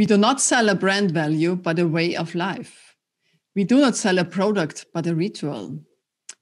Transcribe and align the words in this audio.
We 0.00 0.06
do 0.06 0.16
not 0.16 0.40
sell 0.40 0.70
a 0.70 0.74
brand 0.74 1.10
value, 1.10 1.54
but 1.54 1.78
a 1.78 1.86
way 1.86 2.16
of 2.16 2.34
life. 2.34 2.96
We 3.54 3.64
do 3.64 3.78
not 3.80 3.96
sell 3.96 4.18
a 4.18 4.24
product, 4.24 4.86
but 4.94 5.06
a 5.06 5.14
ritual. 5.14 5.78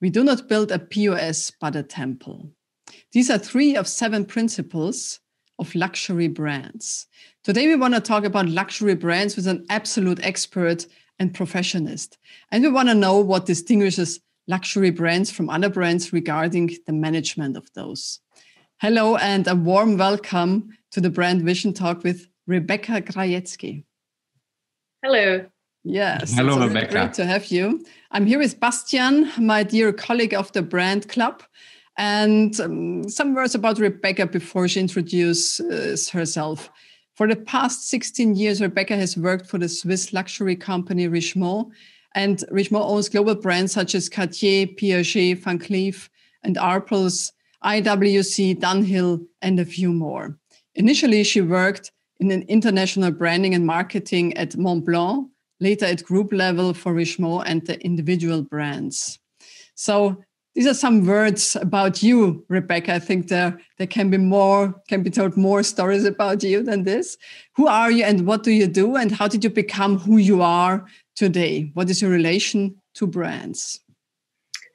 We 0.01 0.11
do 0.11 0.23
not 0.23 0.49
build 0.49 0.71
a 0.71 0.79
POS, 0.79 1.51
but 1.61 1.75
a 1.75 1.83
temple. 1.83 2.53
These 3.11 3.31
are 3.31 3.37
three 3.37 3.75
of 3.75 3.89
seven 3.89 4.27
principles 4.27 5.19
of 5.59 5.75
luxury 5.75 6.29
brands. 6.29 7.09
Today, 7.43 7.67
we 7.67 7.75
want 7.75 7.95
to 7.95 8.01
talk 8.01 8.23
about 8.23 8.49
luxury 8.49 8.95
brands 8.95 9.35
with 9.35 9.49
an 9.49 9.67
absolute 9.69 10.25
expert 10.25 10.87
and 11.19 11.35
professionist. 11.35 12.17
And 12.53 12.63
we 12.63 12.71
want 12.71 12.91
to 12.91 12.95
know 12.95 13.19
what 13.19 13.47
distinguishes 13.47 14.21
luxury 14.47 14.91
brands 14.91 15.33
from 15.33 15.51
other 15.51 15.69
brands 15.69 16.13
regarding 16.13 16.77
the 16.87 16.93
management 16.93 17.57
of 17.57 17.69
those. 17.75 18.21
Hello, 18.81 19.17
and 19.17 19.49
a 19.49 19.57
warm 19.57 19.97
welcome 19.97 20.69
to 20.93 21.01
the 21.01 21.11
Brand 21.11 21.43
Vision 21.43 21.73
Talk 21.73 22.05
with 22.05 22.29
Rebecca 22.49 23.03
Krajewski. 23.03 23.85
Hello. 25.03 25.45
Yes. 25.85 26.33
Hello, 26.35 26.61
it's 26.61 26.69
Rebecca. 26.69 26.93
Great 26.93 27.13
to 27.15 27.27
have 27.27 27.47
you. 27.49 27.85
I'm 28.11 28.25
here 28.25 28.39
with 28.39 28.59
Bastian, 28.59 29.31
my 29.39 29.63
dear 29.63 29.93
colleague 29.93 30.35
of 30.35 30.51
the 30.53 30.63
Brand 30.63 31.09
Club. 31.09 31.43
And 31.99 32.59
um, 32.59 33.09
some 33.09 33.35
words 33.35 33.55
about 33.55 33.79
Rebecca 33.79 34.27
before 34.27 34.67
she 34.67 34.81
introduces 34.81 36.09
herself. 36.09 36.71
For 37.15 37.29
the 37.29 37.37
past 37.37 37.91
16 37.91 38.35
years, 38.35 38.63
Rebecca 38.63 38.97
has 38.97 39.17
worked 39.17 39.47
for 39.47 39.59
the 39.59 39.69
Swiss 39.69 40.15
luxury 40.15 40.57
company 40.57 41.07
Richemont. 41.07 41.71
And 42.15 42.43
Richemont 42.51 42.89
owns 42.89 43.11
global 43.11 43.35
brands 43.35 43.73
such 43.73 43.95
as 43.95 44.09
Cartier, 44.09 44.67
Piaget, 44.69 45.39
Van 45.39 45.59
Cleef, 45.59 46.09
and 46.43 46.57
Arpels, 46.57 47.33
IWC, 47.63 48.59
Dunhill, 48.59 49.27
and 49.43 49.61
a 49.61 49.67
few 49.67 49.93
more. 49.93 50.39
Initially, 50.75 51.25
she 51.25 51.43
worked 51.43 51.93
in 52.21 52.31
an 52.31 52.43
international 52.43 53.11
branding 53.11 53.55
and 53.55 53.67
marketing 53.67 54.37
at 54.37 54.51
Montblanc, 54.53 55.29
later 55.61 55.87
at 55.87 56.05
group 56.05 56.33
level 56.33 56.75
for 56.75 56.93
Richemont 56.95 57.45
and 57.47 57.67
the 57.67 57.81
individual 57.81 58.43
brands. 58.43 59.19
So 59.75 60.23
these 60.55 60.67
are 60.67 60.75
some 60.75 61.07
words 61.07 61.57
about 61.57 62.03
you, 62.03 62.45
Rebecca. 62.49 62.95
I 62.95 62.99
think 62.99 63.29
there, 63.29 63.61
there 63.77 63.87
can 63.87 64.11
be 64.11 64.17
more, 64.17 64.75
can 64.89 65.03
be 65.03 65.11
told 65.11 65.37
more 65.37 65.63
stories 65.63 66.05
about 66.05 66.43
you 66.43 66.63
than 66.63 66.83
this. 66.83 67.17
Who 67.55 67.69
are 67.69 67.91
you 67.91 68.05
and 68.05 68.27
what 68.27 68.43
do 68.43 68.51
you 68.51 68.67
do? 68.67 68.97
And 68.97 69.13
how 69.13 69.29
did 69.29 69.45
you 69.45 69.51
become 69.51 69.99
who 69.99 70.17
you 70.17 70.43
are 70.43 70.85
today? 71.15 71.71
What 71.75 71.91
is 71.91 72.03
your 72.03 72.11
relation 72.11 72.77
to 72.95 73.07
brands? 73.07 73.81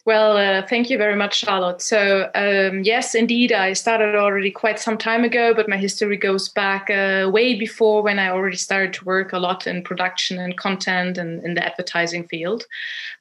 Well, 0.05 0.35
uh, 0.35 0.67
thank 0.67 0.89
you 0.89 0.97
very 0.97 1.15
much, 1.15 1.37
Charlotte. 1.37 1.81
So, 1.81 2.29
um, 2.35 2.83
yes, 2.83 3.15
indeed, 3.15 3.53
I 3.53 3.71
started 3.71 4.15
already 4.15 4.51
quite 4.51 4.77
some 4.77 4.97
time 4.97 5.23
ago, 5.23 5.53
but 5.53 5.69
my 5.69 5.77
history 5.77 6.17
goes 6.17 6.49
back 6.49 6.89
uh, 6.89 7.29
way 7.31 7.57
before 7.57 8.03
when 8.03 8.19
I 8.19 8.27
already 8.27 8.57
started 8.57 8.91
to 8.95 9.05
work 9.05 9.31
a 9.31 9.39
lot 9.39 9.65
in 9.65 9.81
production 9.81 10.39
and 10.39 10.57
content 10.57 11.17
and 11.17 11.41
in 11.45 11.53
the 11.53 11.65
advertising 11.65 12.27
field. 12.27 12.65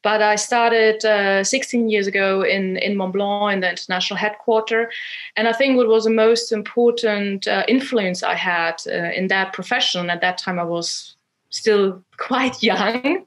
But 0.03 0.23
I 0.23 0.35
started 0.35 1.05
uh, 1.05 1.45
16 1.45 1.89
years 1.89 2.09
ago 2.09 2.43
in, 2.43 2.79
in 2.79 2.97
Montblanc 2.97 3.53
in 3.53 3.61
the 3.61 3.71
international 3.71 4.17
headquarter. 4.17 4.91
And 5.37 5.47
I 5.47 5.53
think 5.53 5.77
what 5.77 5.87
was 5.87 6.03
the 6.03 6.11
most 6.11 6.51
important 6.51 7.47
uh, 7.47 7.63
influence 7.69 8.25
I 8.25 8.35
had 8.35 8.83
uh, 8.89 9.13
in 9.15 9.29
that 9.29 9.53
profession, 9.53 10.11
at 10.11 10.21
that 10.23 10.37
time 10.37 10.59
I 10.59 10.65
was 10.65 11.15
still 11.51 12.03
quite 12.17 12.61
young 12.61 13.25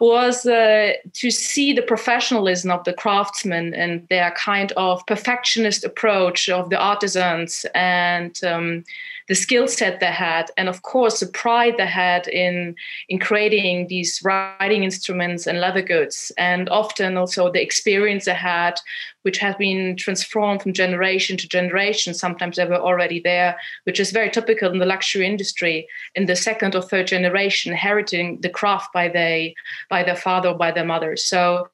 was 0.00 0.46
uh, 0.46 0.92
to 1.14 1.30
see 1.30 1.72
the 1.72 1.82
professionalism 1.82 2.70
of 2.70 2.84
the 2.84 2.92
craftsmen 2.92 3.74
and 3.74 4.06
their 4.08 4.30
kind 4.32 4.72
of 4.76 5.04
perfectionist 5.06 5.84
approach 5.84 6.48
of 6.48 6.70
the 6.70 6.78
artisans 6.78 7.66
and 7.74 8.38
um, 8.44 8.84
the 9.28 9.34
skill 9.34 9.68
set 9.68 10.00
they 10.00 10.06
had 10.06 10.50
and 10.56 10.68
of 10.68 10.82
course 10.82 11.20
the 11.20 11.26
pride 11.26 11.74
they 11.76 11.86
had 11.86 12.26
in 12.28 12.74
in 13.08 13.18
creating 13.18 13.86
these 13.88 14.20
writing 14.24 14.84
instruments 14.84 15.46
and 15.46 15.60
leather 15.60 15.82
goods 15.82 16.32
and 16.38 16.68
often 16.70 17.16
also 17.16 17.50
the 17.50 17.62
experience 17.62 18.24
they 18.24 18.34
had 18.34 18.74
which 19.22 19.38
has 19.38 19.54
been 19.56 19.96
transformed 19.96 20.62
from 20.62 20.72
generation 20.72 21.36
to 21.36 21.48
generation. 21.48 22.14
Sometimes 22.14 22.56
they 22.56 22.64
were 22.64 22.76
already 22.76 23.20
there 23.20 23.56
which 23.84 24.00
is 24.00 24.10
very 24.10 24.30
typical 24.30 24.72
in 24.72 24.78
the 24.78 24.86
luxury 24.86 25.26
industry 25.26 25.86
in 26.14 26.26
the 26.26 26.36
second 26.36 26.74
or 26.74 26.82
third 26.82 27.06
generation 27.06 27.72
inheriting 27.72 28.40
the 28.40 28.48
craft 28.48 28.92
by 28.92 29.08
they 29.08 29.54
by 29.90 30.02
their 30.02 30.16
father 30.16 30.50
or 30.50 30.56
by 30.56 30.70
their 30.70 30.84
mother. 30.84 31.16
So 31.16 31.68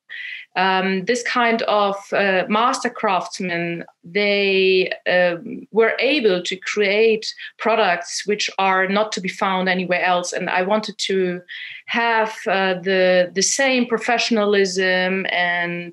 um, 0.57 1.05
this 1.05 1.23
kind 1.23 1.63
of 1.63 1.97
uh, 2.13 2.45
master 2.49 2.89
craftsmen 2.89 3.85
they 4.05 4.93
um, 5.09 5.67
were 5.73 5.95
able 5.99 6.43
to 6.43 6.57
create 6.57 7.35
products 7.59 8.27
which 8.27 8.49
are 8.59 8.87
not 8.87 9.11
to 9.13 9.21
be 9.21 9.29
found 9.29 9.69
anywhere 9.69 10.03
else. 10.03 10.33
And 10.33 10.49
i 10.51 10.63
wanted 10.63 10.97
to 10.99 11.41
have 11.87 12.35
uh, 12.47 12.75
the 12.75 13.31
the 13.35 13.43
same 13.43 13.87
professionalism 13.87 15.27
and 15.31 15.93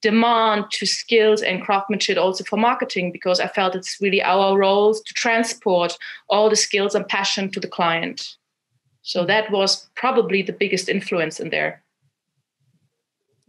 demand 0.00 0.66
to 0.70 0.86
skills 0.86 1.42
and 1.42 1.62
craftsmanship 1.62 2.18
also 2.18 2.44
for 2.44 2.56
marketing 2.56 3.10
because 3.10 3.40
i 3.40 3.48
felt 3.48 3.74
it's 3.74 3.98
really 4.00 4.22
our 4.22 4.56
roles 4.56 5.00
to 5.02 5.12
transport 5.14 5.98
all 6.28 6.48
the 6.48 6.56
skills 6.56 6.94
and 6.94 7.08
passion 7.08 7.50
to 7.50 7.58
the 7.58 7.66
client. 7.66 8.36
So 9.02 9.24
that 9.24 9.50
was 9.50 9.88
probably 9.96 10.42
the 10.42 10.52
biggest 10.52 10.88
influence 10.88 11.40
in 11.40 11.50
there 11.50 11.82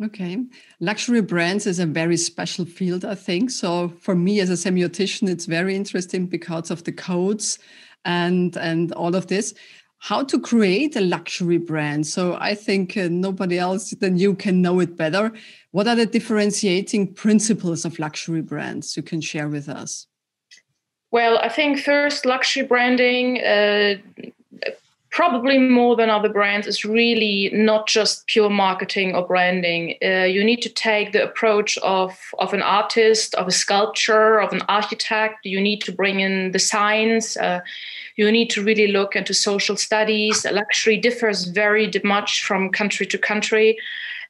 Okay. 0.02 0.38
Luxury 0.80 1.22
brands 1.22 1.68
is 1.68 1.80
a 1.80 1.86
very 1.86 2.16
special 2.16 2.66
field, 2.66 3.04
I 3.04 3.16
think. 3.16 3.50
So 3.50 3.90
for 4.00 4.16
me 4.16 4.40
as 4.40 4.50
a 4.50 4.54
semiotician, 4.54 5.28
it's 5.28 5.46
very 5.46 5.76
interesting 5.76 6.26
because 6.26 6.72
of 6.72 6.86
the 6.86 6.94
codes 6.94 7.60
and 8.06 8.56
and 8.58 8.94
all 8.94 9.16
of 9.16 9.28
this. 9.28 9.54
How 10.02 10.24
to 10.24 10.40
create 10.40 10.96
a 10.96 11.02
luxury 11.02 11.58
brand. 11.58 12.08
So 12.08 12.38
I 12.40 12.56
think 12.56 12.96
uh, 12.96 13.10
nobody 13.12 13.60
else 13.60 13.90
than 13.92 14.18
you 14.18 14.34
can 14.34 14.62
know 14.62 14.80
it 14.80 14.96
better. 14.96 15.34
What 15.72 15.88
are 15.90 15.96
the 15.96 16.06
differentiating 16.06 17.16
principles 17.16 17.84
of 17.84 18.00
luxury 18.00 18.42
brands 18.42 18.96
you 18.96 19.04
can 19.04 19.20
share 19.20 19.50
with 19.50 19.68
us? 19.68 20.08
Well, 21.12 21.40
I 21.40 21.50
think 21.50 21.80
first 21.80 22.26
luxury 22.26 22.66
branding 22.66 23.44
uh, 23.44 23.96
probably 25.20 25.58
more 25.58 25.98
than 25.98 26.10
other 26.10 26.30
brands 26.30 26.66
is 26.66 26.86
really 26.86 27.50
not 27.52 27.88
just 27.88 28.26
pure 28.28 28.50
marketing 28.50 29.14
or 29.14 29.28
branding. 29.28 29.98
Uh, 30.02 30.24
you 30.24 30.42
need 30.42 30.62
to 30.62 30.70
take 30.70 31.12
the 31.12 31.22
approach 31.22 31.78
of 31.80 32.18
of 32.40 32.54
an 32.54 32.62
artist 32.62 33.36
of 33.36 33.46
a 33.46 33.52
sculptor 33.52 34.40
of 34.40 34.54
an 34.54 34.62
architect. 34.70 35.46
You 35.46 35.60
need 35.60 35.82
to 35.82 35.92
bring 35.92 36.22
in 36.22 36.54
the 36.54 36.60
science. 36.60 37.36
Uh, 37.36 37.60
you 38.16 38.32
need 38.32 38.50
to 38.52 38.64
really 38.64 38.88
look 38.88 39.14
into 39.14 39.34
social 39.34 39.76
studies. 39.76 40.46
Luxury 40.46 40.96
differs 40.96 41.40
very 41.64 41.92
much 42.06 42.32
from 42.48 42.70
country 42.70 43.06
to 43.08 43.18
country. 43.18 43.78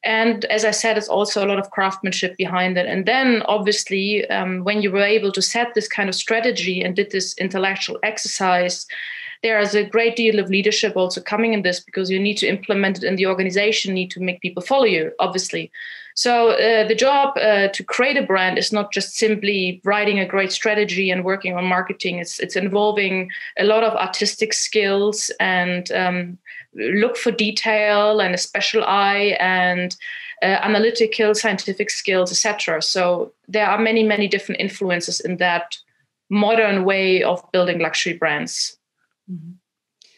And 0.03 0.45
as 0.45 0.65
I 0.65 0.71
said, 0.71 0.97
it's 0.97 1.15
also 1.17 1.45
a 1.45 1.49
lot 1.51 1.59
of 1.59 1.69
craftsmanship 1.69 2.35
behind 2.35 2.77
it. 2.79 2.87
And 2.87 3.05
then, 3.05 3.43
obviously, 3.55 4.27
um, 4.29 4.63
when 4.63 4.81
you 4.81 4.91
were 4.91 5.09
able 5.17 5.31
to 5.33 5.41
set 5.41 5.67
this 5.75 5.87
kind 5.87 6.09
of 6.09 6.15
strategy 6.15 6.81
and 6.81 6.95
did 6.95 7.11
this 7.11 7.37
intellectual 7.37 7.99
exercise, 8.01 8.87
there 9.41 9.59
is 9.59 9.73
a 9.73 9.83
great 9.83 10.15
deal 10.15 10.39
of 10.39 10.49
leadership 10.49 10.97
also 10.97 11.21
coming 11.21 11.53
in 11.53 11.61
this 11.61 11.79
because 11.79 12.09
you 12.09 12.19
need 12.19 12.37
to 12.37 12.47
implement 12.47 12.97
it 12.97 13.03
in 13.03 13.15
the 13.15 13.27
organization, 13.27 13.93
need 13.93 14.11
to 14.11 14.19
make 14.19 14.41
people 14.41 14.61
follow 14.61 14.85
you, 14.85 15.11
obviously. 15.19 15.71
So 16.15 16.49
uh, 16.49 16.85
the 16.85 16.95
job 16.95 17.37
uh, 17.37 17.69
to 17.69 17.83
create 17.83 18.17
a 18.17 18.23
brand 18.23 18.57
is 18.57 18.73
not 18.73 18.91
just 18.91 19.15
simply 19.15 19.79
writing 19.85 20.19
a 20.19 20.25
great 20.25 20.51
strategy 20.51 21.09
and 21.11 21.23
working 21.23 21.55
on 21.55 21.63
marketing. 21.63 22.19
It's 22.19 22.39
it's 22.39 22.57
involving 22.57 23.29
a 23.57 23.63
lot 23.63 23.85
of 23.85 23.93
artistic 23.95 24.53
skills 24.53 25.31
and 25.39 25.89
um, 25.93 26.37
look 26.73 27.15
for 27.15 27.31
detail 27.31 28.19
and 28.19 28.35
a 28.35 28.37
special 28.37 28.83
eye 28.83 29.37
and 29.39 29.95
uh, 30.41 30.59
analytical 30.61 31.33
scientific 31.33 31.89
skills, 31.89 32.31
etc. 32.31 32.81
So 32.81 33.31
there 33.47 33.69
are 33.69 33.79
many 33.79 34.03
many 34.03 34.27
different 34.27 34.59
influences 34.59 35.21
in 35.21 35.37
that 35.37 35.77
modern 36.29 36.83
way 36.83 37.23
of 37.23 37.41
building 37.53 37.79
luxury 37.79 38.17
brands. 38.17 38.78
Mm-hmm. 39.31 39.51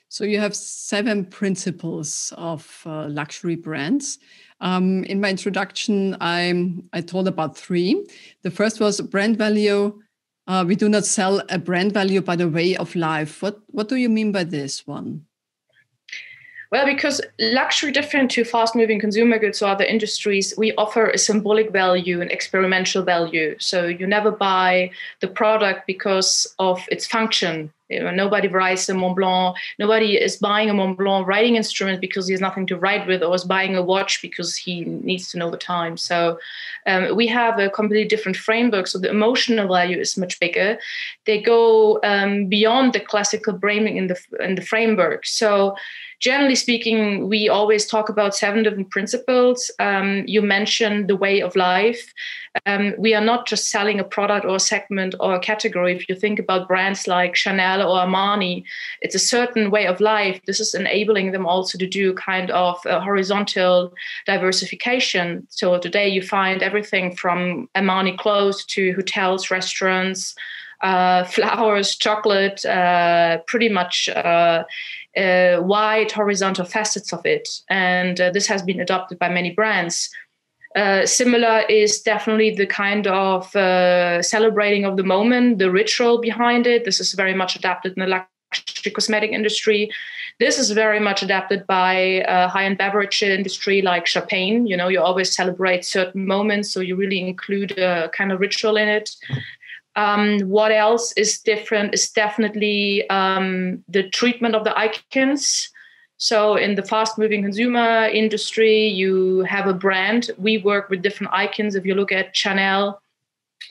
So 0.09 0.25
you 0.25 0.39
have 0.39 0.55
seven 0.55 1.25
principles 1.25 2.33
of 2.35 2.81
uh, 2.85 3.07
luxury 3.07 3.55
brands. 3.55 4.19
Um, 4.59 5.05
in 5.05 5.21
my 5.21 5.29
introduction, 5.29 6.17
I 6.19 6.73
I 6.91 6.99
told 6.99 7.27
about 7.27 7.57
three. 7.57 8.05
The 8.43 8.51
first 8.51 8.81
was 8.81 8.99
brand 8.99 9.37
value. 9.37 10.01
Uh, 10.47 10.65
we 10.67 10.75
do 10.75 10.89
not 10.89 11.05
sell 11.05 11.41
a 11.49 11.57
brand 11.57 11.93
value, 11.93 12.21
by 12.21 12.35
the 12.35 12.49
way 12.49 12.75
of 12.75 12.93
life. 12.93 13.41
What 13.41 13.61
what 13.67 13.87
do 13.87 13.95
you 13.95 14.09
mean 14.09 14.33
by 14.33 14.43
this 14.43 14.85
one? 14.85 15.25
Well, 16.71 16.85
because 16.85 17.19
luxury, 17.37 17.91
different 17.91 18.31
to 18.31 18.45
fast 18.45 18.75
moving 18.75 18.99
consumer 18.99 19.37
goods 19.39 19.61
or 19.61 19.67
other 19.67 19.83
industries, 19.83 20.53
we 20.57 20.73
offer 20.75 21.09
a 21.09 21.17
symbolic 21.17 21.71
value 21.71 22.21
and 22.21 22.31
experimental 22.31 23.03
value. 23.03 23.55
So 23.59 23.87
you 23.87 24.07
never 24.07 24.31
buy 24.31 24.91
the 25.19 25.27
product 25.27 25.85
because 25.85 26.53
of 26.59 26.79
its 26.89 27.05
function 27.05 27.73
You 27.91 28.03
know, 28.03 28.11
nobody 28.11 28.47
writes 28.47 28.87
a 28.89 28.93
Mont 28.93 29.15
Blanc. 29.15 29.55
Nobody 29.77 30.15
is 30.15 30.37
buying 30.37 30.69
a 30.69 30.73
Mont 30.73 30.97
Blanc 30.97 31.27
writing 31.27 31.55
instrument 31.55 32.01
because 32.01 32.27
he 32.27 32.33
has 32.33 32.41
nothing 32.41 32.65
to 32.67 32.77
write 32.77 33.07
with, 33.07 33.23
or 33.23 33.35
is 33.35 33.43
buying 33.43 33.75
a 33.75 33.83
watch 33.83 34.21
because 34.21 34.55
he 34.55 34.85
needs 34.85 35.29
to 35.31 35.37
know 35.37 35.51
the 35.51 35.57
time. 35.57 35.97
So 35.97 36.39
um, 36.87 37.15
we 37.15 37.27
have 37.27 37.59
a 37.59 37.69
completely 37.69 38.07
different 38.07 38.37
framework. 38.37 38.87
So 38.87 38.99
the 38.99 39.09
emotional 39.09 39.67
value 39.67 39.99
is 39.99 40.17
much 40.17 40.39
bigger. 40.39 40.77
They 41.25 41.41
go 41.41 41.99
um, 42.03 42.47
beyond 42.47 42.93
the 42.93 42.99
classical 42.99 43.59
framing 43.59 43.97
in 43.97 44.07
the 44.07 44.17
in 44.39 44.55
the 44.55 44.61
framework. 44.61 45.25
So 45.25 45.75
generally 46.21 46.55
speaking, 46.55 47.27
we 47.27 47.49
always 47.49 47.87
talk 47.87 48.07
about 48.07 48.35
seven 48.35 48.61
different 48.63 48.91
principles. 48.91 49.71
Um, 49.79 50.23
you 50.27 50.41
mentioned 50.41 51.09
the 51.09 51.15
way 51.15 51.41
of 51.41 51.55
life. 51.55 52.13
Um, 52.67 52.93
we 52.97 53.15
are 53.15 53.23
not 53.23 53.47
just 53.47 53.69
selling 53.69 53.99
a 53.99 54.03
product 54.03 54.45
or 54.45 54.57
a 54.57 54.59
segment 54.59 55.15
or 55.19 55.33
a 55.33 55.39
category. 55.39 55.95
If 55.95 56.07
you 56.07 56.15
think 56.15 56.37
about 56.37 56.67
brands 56.67 57.07
like 57.07 57.35
Chanel 57.35 57.81
or 57.81 58.05
Armani, 58.05 58.63
it's 59.01 59.15
a 59.15 59.19
certain 59.19 59.71
way 59.71 59.87
of 59.87 59.99
life. 59.99 60.39
This 60.45 60.59
is 60.59 60.75
enabling 60.75 61.31
them 61.31 61.47
also 61.47 61.77
to 61.79 61.87
do 61.87 62.13
kind 62.13 62.51
of 62.51 62.77
horizontal 62.83 63.91
diversification. 64.27 65.47
So 65.49 65.79
today 65.79 66.07
you 66.07 66.21
find 66.21 66.61
everything 66.61 67.15
from 67.15 67.67
Armani 67.75 68.15
clothes 68.15 68.63
to 68.65 68.93
hotels, 68.93 69.49
restaurants, 69.49 70.35
uh, 70.81 71.23
flowers, 71.25 71.95
chocolate, 71.95 72.65
uh, 72.65 73.39
pretty 73.47 73.69
much. 73.69 74.09
Uh, 74.09 74.63
uh, 75.17 75.59
wide 75.61 76.09
horizontal 76.09 76.63
facets 76.63 77.11
of 77.11 77.25
it. 77.25 77.49
And 77.69 78.21
uh, 78.21 78.29
this 78.31 78.47
has 78.47 78.61
been 78.61 78.79
adopted 78.79 79.19
by 79.19 79.27
many 79.27 79.51
brands. 79.51 80.09
Similar 81.03 81.63
is 81.67 82.01
definitely 82.01 82.55
the 82.55 82.65
kind 82.65 83.05
of 83.07 83.51
celebrating 84.23 84.85
of 84.85 84.95
the 84.95 85.03
moment, 85.03 85.59
the 85.59 85.69
ritual 85.69 86.21
behind 86.21 86.65
it. 86.65 86.85
This 86.85 87.01
is 87.01 87.11
very 87.11 87.33
much 87.33 87.57
adapted 87.57 87.91
in 87.97 87.99
the 87.99 88.07
luxury 88.07 88.91
cosmetic 88.91 89.31
industry. 89.31 89.91
This 90.39 90.57
is 90.57 90.71
very 90.71 90.99
much 90.99 91.21
adapted 91.21 91.67
by 91.67 92.21
uh, 92.21 92.47
high-end 92.47 92.77
beverage 92.77 93.21
industry 93.21 93.81
like 93.81 94.07
champagne. 94.07 94.65
You 94.65 94.77
know, 94.77 94.87
you 94.87 95.01
always 95.01 95.35
celebrate 95.35 95.85
certain 95.85 96.25
moments, 96.25 96.71
so 96.71 96.79
you 96.79 96.95
really 96.95 97.19
include 97.19 97.77
a 97.77 98.09
kind 98.09 98.31
of 98.31 98.39
ritual 98.39 98.77
in 98.77 98.87
it. 98.87 99.09
Um, 99.95 100.39
what 100.41 100.71
else 100.71 101.11
is 101.13 101.39
different 101.39 101.93
is 101.93 102.09
definitely 102.09 103.07
um, 103.09 103.83
the 103.89 104.09
treatment 104.09 104.55
of 104.55 104.63
the 104.63 104.77
icons. 104.77 105.69
So, 106.17 106.55
in 106.55 106.75
the 106.75 106.83
fast 106.83 107.17
moving 107.17 107.41
consumer 107.41 108.07
industry, 108.07 108.87
you 108.87 109.41
have 109.41 109.67
a 109.67 109.73
brand. 109.73 110.31
We 110.37 110.59
work 110.59 110.89
with 110.89 111.01
different 111.01 111.33
icons. 111.33 111.75
If 111.75 111.85
you 111.85 111.95
look 111.95 112.11
at 112.11 112.35
Chanel, 112.35 113.01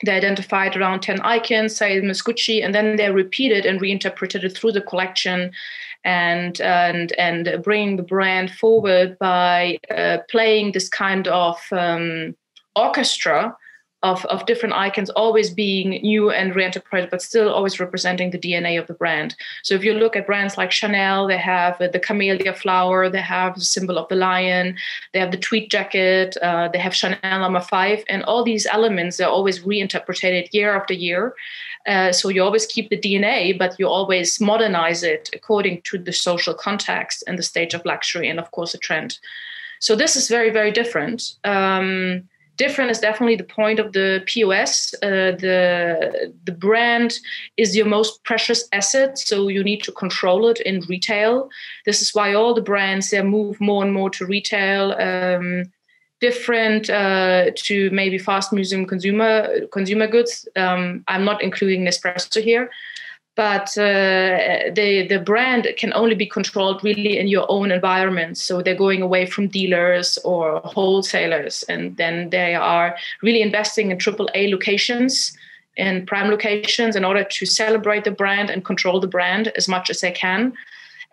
they 0.05 0.13
identified 0.13 0.75
around 0.75 1.01
10 1.01 1.21
icons, 1.21 1.75
say 1.75 1.99
Miss 2.01 2.21
Gucci, 2.21 2.63
and 2.63 2.73
then 2.73 2.97
they're 2.97 3.13
repeated 3.13 3.65
and 3.65 3.81
reinterpreted 3.81 4.55
through 4.55 4.73
the 4.73 4.81
collection 4.81 5.51
and 6.03 6.59
and 6.61 7.11
and 7.13 7.61
bringing 7.63 7.95
the 7.95 8.03
brand 8.03 8.51
forward 8.51 9.17
by 9.19 9.77
uh, 9.95 10.17
playing 10.29 10.71
this 10.71 10.89
kind 10.89 11.27
of 11.27 11.57
um, 11.71 12.35
orchestra 12.75 13.55
of, 14.03 14.25
of 14.25 14.45
different 14.45 14.73
icons 14.73 15.09
always 15.11 15.49
being 15.49 15.89
new 16.01 16.31
and 16.31 16.55
reinterpreted, 16.55 17.09
but 17.09 17.21
still 17.21 17.53
always 17.53 17.79
representing 17.79 18.31
the 18.31 18.39
DNA 18.39 18.79
of 18.79 18.87
the 18.87 18.93
brand. 18.93 19.35
So 19.63 19.75
if 19.75 19.83
you 19.83 19.93
look 19.93 20.15
at 20.15 20.25
brands 20.25 20.57
like 20.57 20.71
Chanel, 20.71 21.27
they 21.27 21.37
have 21.37 21.77
the 21.77 21.99
camellia 21.99 22.53
flower, 22.53 23.09
they 23.09 23.21
have 23.21 23.55
the 23.55 23.61
symbol 23.61 23.97
of 23.97 24.07
the 24.09 24.15
lion, 24.15 24.75
they 25.13 25.19
have 25.19 25.31
the 25.31 25.37
tweed 25.37 25.69
jacket, 25.69 26.35
uh, 26.41 26.67
they 26.69 26.79
have 26.79 26.95
Chanel 26.95 27.19
number 27.23 27.61
five, 27.61 28.03
and 28.09 28.23
all 28.23 28.43
these 28.43 28.65
elements 28.65 29.19
are 29.19 29.29
always 29.29 29.63
reinterpreted 29.63 30.49
year 30.51 30.75
after 30.75 30.93
year. 30.93 31.35
Uh, 31.87 32.11
so 32.11 32.29
you 32.29 32.43
always 32.43 32.65
keep 32.65 32.89
the 32.89 32.97
DNA, 32.97 33.57
but 33.57 33.75
you 33.79 33.87
always 33.87 34.39
modernize 34.39 35.03
it 35.03 35.29
according 35.33 35.81
to 35.83 35.97
the 35.97 36.13
social 36.13 36.53
context 36.53 37.23
and 37.27 37.37
the 37.37 37.43
stage 37.43 37.73
of 37.73 37.85
luxury, 37.85 38.29
and 38.29 38.39
of 38.39 38.49
course, 38.51 38.73
a 38.73 38.77
trend. 38.77 39.19
So 39.79 39.95
this 39.95 40.15
is 40.15 40.27
very, 40.27 40.51
very 40.51 40.71
different. 40.71 41.35
Um, 41.43 42.29
different 42.61 42.91
is 42.91 42.99
definitely 42.99 43.35
the 43.35 43.53
point 43.61 43.79
of 43.79 43.87
the 43.97 44.09
POS. 44.29 44.93
Uh, 45.01 45.33
the 45.45 45.57
the 46.49 46.57
brand 46.65 47.11
is 47.57 47.75
your 47.75 47.87
most 47.97 48.23
precious 48.29 48.61
asset, 48.71 49.17
so 49.17 49.35
you 49.55 49.63
need 49.63 49.81
to 49.83 49.91
control 50.03 50.41
it 50.51 50.59
in 50.69 50.75
retail. 50.93 51.49
This 51.87 52.01
is 52.03 52.13
why 52.13 52.27
all 52.33 52.53
the 52.53 52.67
brands 52.71 53.09
they 53.09 53.21
move 53.23 53.59
more 53.59 53.83
and 53.85 53.93
more 53.93 54.11
to 54.17 54.25
retail. 54.25 54.83
Um, 55.09 55.45
different 56.27 56.83
uh, 56.89 57.49
to 57.65 57.89
maybe 57.89 58.17
fast 58.19 58.53
moving 58.53 58.85
consumer 58.93 59.33
consumer 59.77 60.07
goods. 60.15 60.47
Um, 60.55 61.03
I'm 61.07 61.25
not 61.25 61.41
including 61.41 61.81
Nespresso 61.83 62.41
here, 62.49 62.69
but 63.35 63.77
uh, 63.77 64.69
the 64.75 65.07
the 65.09 65.21
brand 65.23 65.67
can 65.77 65.93
only 65.93 66.15
be 66.15 66.25
controlled 66.25 66.83
really 66.83 67.17
in 67.17 67.27
your 67.27 67.45
own 67.49 67.71
environment 67.71 68.37
so 68.37 68.61
they're 68.61 68.75
going 68.75 69.01
away 69.01 69.25
from 69.25 69.47
dealers 69.47 70.17
or 70.23 70.59
wholesalers 70.63 71.63
and 71.69 71.97
then 71.97 72.29
they 72.29 72.55
are 72.55 72.95
really 73.21 73.41
investing 73.41 73.91
in 73.91 73.97
triple 73.97 74.29
a 74.35 74.51
locations 74.51 75.35
and 75.77 76.05
prime 76.05 76.29
locations 76.29 76.95
in 76.95 77.05
order 77.05 77.23
to 77.23 77.45
celebrate 77.45 78.03
the 78.03 78.11
brand 78.11 78.49
and 78.49 78.65
control 78.65 78.99
the 78.99 79.07
brand 79.07 79.47
as 79.55 79.67
much 79.67 79.89
as 79.89 80.01
they 80.01 80.11
can 80.11 80.53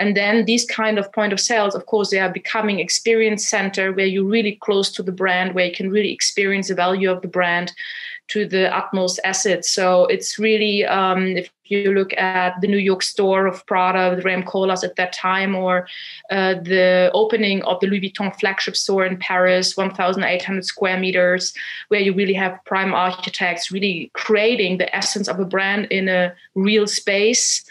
and 0.01 0.17
then 0.17 0.45
these 0.45 0.65
kind 0.65 0.99
of 0.99 1.13
point 1.13 1.33
of 1.33 1.39
sales 1.39 1.75
of 1.75 1.87
course 1.87 2.11
they 2.11 2.19
are 2.19 2.33
becoming 2.33 2.81
experience 2.81 3.47
center 3.47 3.93
where 3.93 4.07
you're 4.07 4.25
really 4.25 4.59
close 4.61 4.91
to 4.91 5.05
the 5.05 5.13
brand 5.13 5.55
where 5.55 5.67
you 5.67 5.75
can 5.75 5.89
really 5.89 6.13
experience 6.13 6.67
the 6.67 6.75
value 6.75 7.11
of 7.11 7.23
the 7.23 7.29
brand 7.29 7.73
to 8.29 8.47
the 8.47 8.75
utmost 8.75 9.19
asset. 9.25 9.65
So 9.65 10.07
it's 10.07 10.39
really, 10.39 10.85
um, 10.85 11.37
if 11.37 11.51
you 11.71 11.93
look 11.93 12.13
at 12.15 12.61
the 12.61 12.67
New 12.67 12.79
York 12.79 13.03
store 13.03 13.47
of 13.47 13.65
Prada 13.67 14.21
Rem 14.23 14.43
Koolhaas 14.43 14.85
at 14.85 14.97
that 14.97 15.13
time, 15.13 15.55
or 15.55 15.89
uh, 16.31 16.55
the 16.55 17.11
opening 17.15 17.63
of 17.63 17.81
the 17.81 17.87
Louis 17.87 18.01
Vuitton 18.01 18.39
flagship 18.39 18.77
store 18.77 19.05
in 19.05 19.17
Paris, 19.19 19.77
1,800 19.77 20.65
square 20.65 20.99
meters, 20.99 21.55
where 21.89 22.01
you 22.01 22.13
really 22.15 22.35
have 22.35 22.65
prime 22.65 22.93
architects 22.93 23.71
really 23.71 24.11
creating 24.15 24.79
the 24.79 24.95
essence 24.95 25.29
of 25.29 25.39
a 25.39 25.45
brand 25.45 25.87
in 25.87 26.09
a 26.09 26.35
real 26.55 26.87
space. 26.87 27.65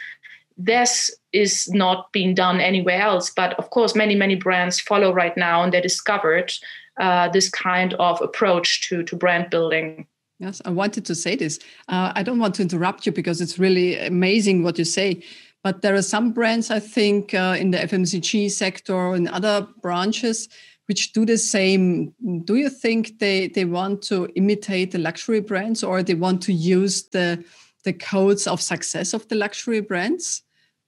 This 0.57 1.11
is 1.33 1.69
not 1.69 2.11
being 2.11 2.33
done 2.33 2.59
anywhere 2.59 3.01
else. 3.01 3.29
But 3.29 3.53
of 3.59 3.69
course, 3.69 3.95
many, 3.95 4.15
many 4.15 4.35
brands 4.35 4.79
follow 4.79 5.13
right 5.13 5.35
now 5.37 5.63
and 5.63 5.71
they 5.71 5.81
discovered 5.81 6.51
uh, 6.99 7.29
this 7.29 7.49
kind 7.49 7.93
of 7.95 8.21
approach 8.21 8.89
to, 8.89 9.03
to 9.03 9.15
brand 9.15 9.49
building. 9.49 10.07
Yes, 10.39 10.61
I 10.65 10.69
wanted 10.69 11.05
to 11.05 11.15
say 11.15 11.35
this. 11.35 11.59
Uh, 11.87 12.11
I 12.15 12.23
don't 12.23 12.39
want 12.39 12.55
to 12.55 12.61
interrupt 12.61 13.05
you 13.05 13.11
because 13.11 13.41
it's 13.41 13.57
really 13.57 13.97
amazing 13.97 14.63
what 14.63 14.77
you 14.77 14.85
say. 14.85 15.23
But 15.63 15.81
there 15.81 15.95
are 15.95 16.03
some 16.03 16.31
brands, 16.31 16.69
I 16.69 16.79
think, 16.79 17.33
uh, 17.33 17.55
in 17.59 17.71
the 17.71 17.79
FMCG 17.79 18.51
sector 18.51 19.13
and 19.13 19.27
other 19.29 19.67
branches 19.81 20.47
which 20.87 21.11
do 21.11 21.25
the 21.25 21.37
same. 21.37 22.13
Do 22.45 22.55
you 22.55 22.69
think 22.69 23.19
they, 23.19 23.49
they 23.49 23.65
want 23.65 24.01
to 24.03 24.29
imitate 24.35 24.91
the 24.91 24.97
luxury 24.97 25.41
brands 25.41 25.83
or 25.83 26.01
they 26.01 26.13
want 26.13 26.41
to 26.43 26.53
use 26.53 27.09
the, 27.09 27.43
the 27.83 27.93
codes 27.93 28.47
of 28.47 28.61
success 28.61 29.13
of 29.13 29.27
the 29.27 29.35
luxury 29.35 29.81
brands? 29.81 30.43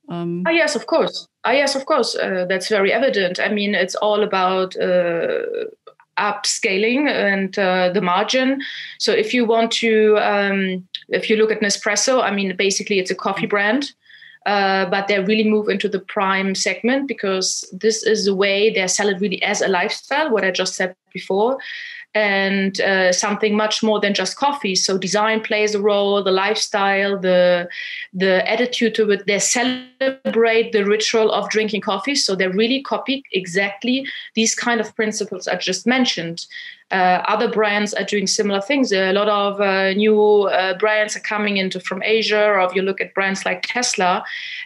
Um, 0.07 0.43
oh, 0.47 0.51
yes, 0.51 0.75
of 0.75 0.87
course. 0.87 1.27
Oh, 1.45 1.51
yes, 1.51 1.75
of 1.75 1.85
course. 1.85 2.15
Uh, 2.15 2.45
that's 2.49 2.67
very 2.67 2.91
evident. 2.91 3.39
I 3.39 3.49
mean, 3.49 3.75
it's 3.75 3.95
all 3.95 4.23
about 4.23 4.75
uh, 4.77 5.65
upscaling 6.19 7.09
and 7.09 7.57
uh, 7.57 7.89
the 7.89 8.01
margin. 8.01 8.61
So 8.99 9.11
if 9.11 9.33
you 9.33 9.45
want 9.45 9.71
to, 9.83 10.17
um, 10.17 10.87
if 11.07 11.29
you 11.29 11.37
look 11.37 11.51
at 11.51 11.61
Nespresso, 11.61 12.21
I 12.21 12.31
mean, 12.31 12.55
basically 12.55 12.99
it's 12.99 13.11
a 13.11 13.15
coffee 13.15 13.47
brand. 13.47 13.91
Uh, 14.45 14.89
but 14.89 15.07
they 15.07 15.19
really 15.19 15.47
move 15.47 15.67
into 15.67 15.89
the 15.89 15.99
prime 15.99 16.55
segment 16.55 17.07
because 17.07 17.69
this 17.73 18.03
is 18.03 18.25
the 18.25 18.33
way 18.33 18.73
they 18.73 18.87
sell 18.87 19.09
it 19.09 19.19
really 19.19 19.43
as 19.43 19.61
a 19.61 19.67
lifestyle, 19.67 20.31
what 20.31 20.45
I 20.45 20.49
just 20.49 20.75
said 20.75 20.95
before 21.13 21.57
and 22.15 22.81
uh, 22.81 23.13
something 23.13 23.55
much 23.55 23.83
more 23.83 23.99
than 23.99 24.13
just 24.13 24.35
coffee. 24.35 24.75
So 24.75 24.97
design 24.97 25.41
plays 25.41 25.75
a 25.75 25.81
role, 25.81 26.23
the 26.23 26.31
lifestyle, 26.31 27.19
the 27.19 27.69
the 28.13 28.49
attitude 28.49 28.95
to 28.95 29.11
it. 29.11 29.27
They 29.27 29.39
celebrate 29.39 30.71
the 30.71 30.85
ritual 30.85 31.31
of 31.31 31.49
drinking 31.49 31.81
coffee, 31.81 32.15
so 32.15 32.35
they 32.35 32.47
really 32.47 32.81
copy 32.81 33.23
exactly 33.31 34.05
these 34.35 34.55
kind 34.55 34.81
of 34.81 34.95
principles 34.95 35.47
I 35.47 35.55
just 35.57 35.85
mentioned. 35.85 36.45
Uh, 36.91 37.21
other 37.27 37.47
brands 37.47 37.93
are 37.93 38.03
doing 38.03 38.25
similar 38.25 38.59
things. 38.59 38.91
A 38.91 39.11
lot 39.13 39.29
of 39.29 39.61
uh, 39.61 39.93
new 39.93 40.43
uh, 40.43 40.77
brands 40.77 41.15
are 41.15 41.19
coming 41.19 41.57
into 41.57 41.79
from 41.79 42.01
Asia, 42.03 42.43
or 42.43 42.59
if 42.61 42.73
you 42.73 42.81
look 42.81 42.99
at 42.99 43.13
brands 43.13 43.45
like 43.45 43.61
Tesla, 43.61 44.23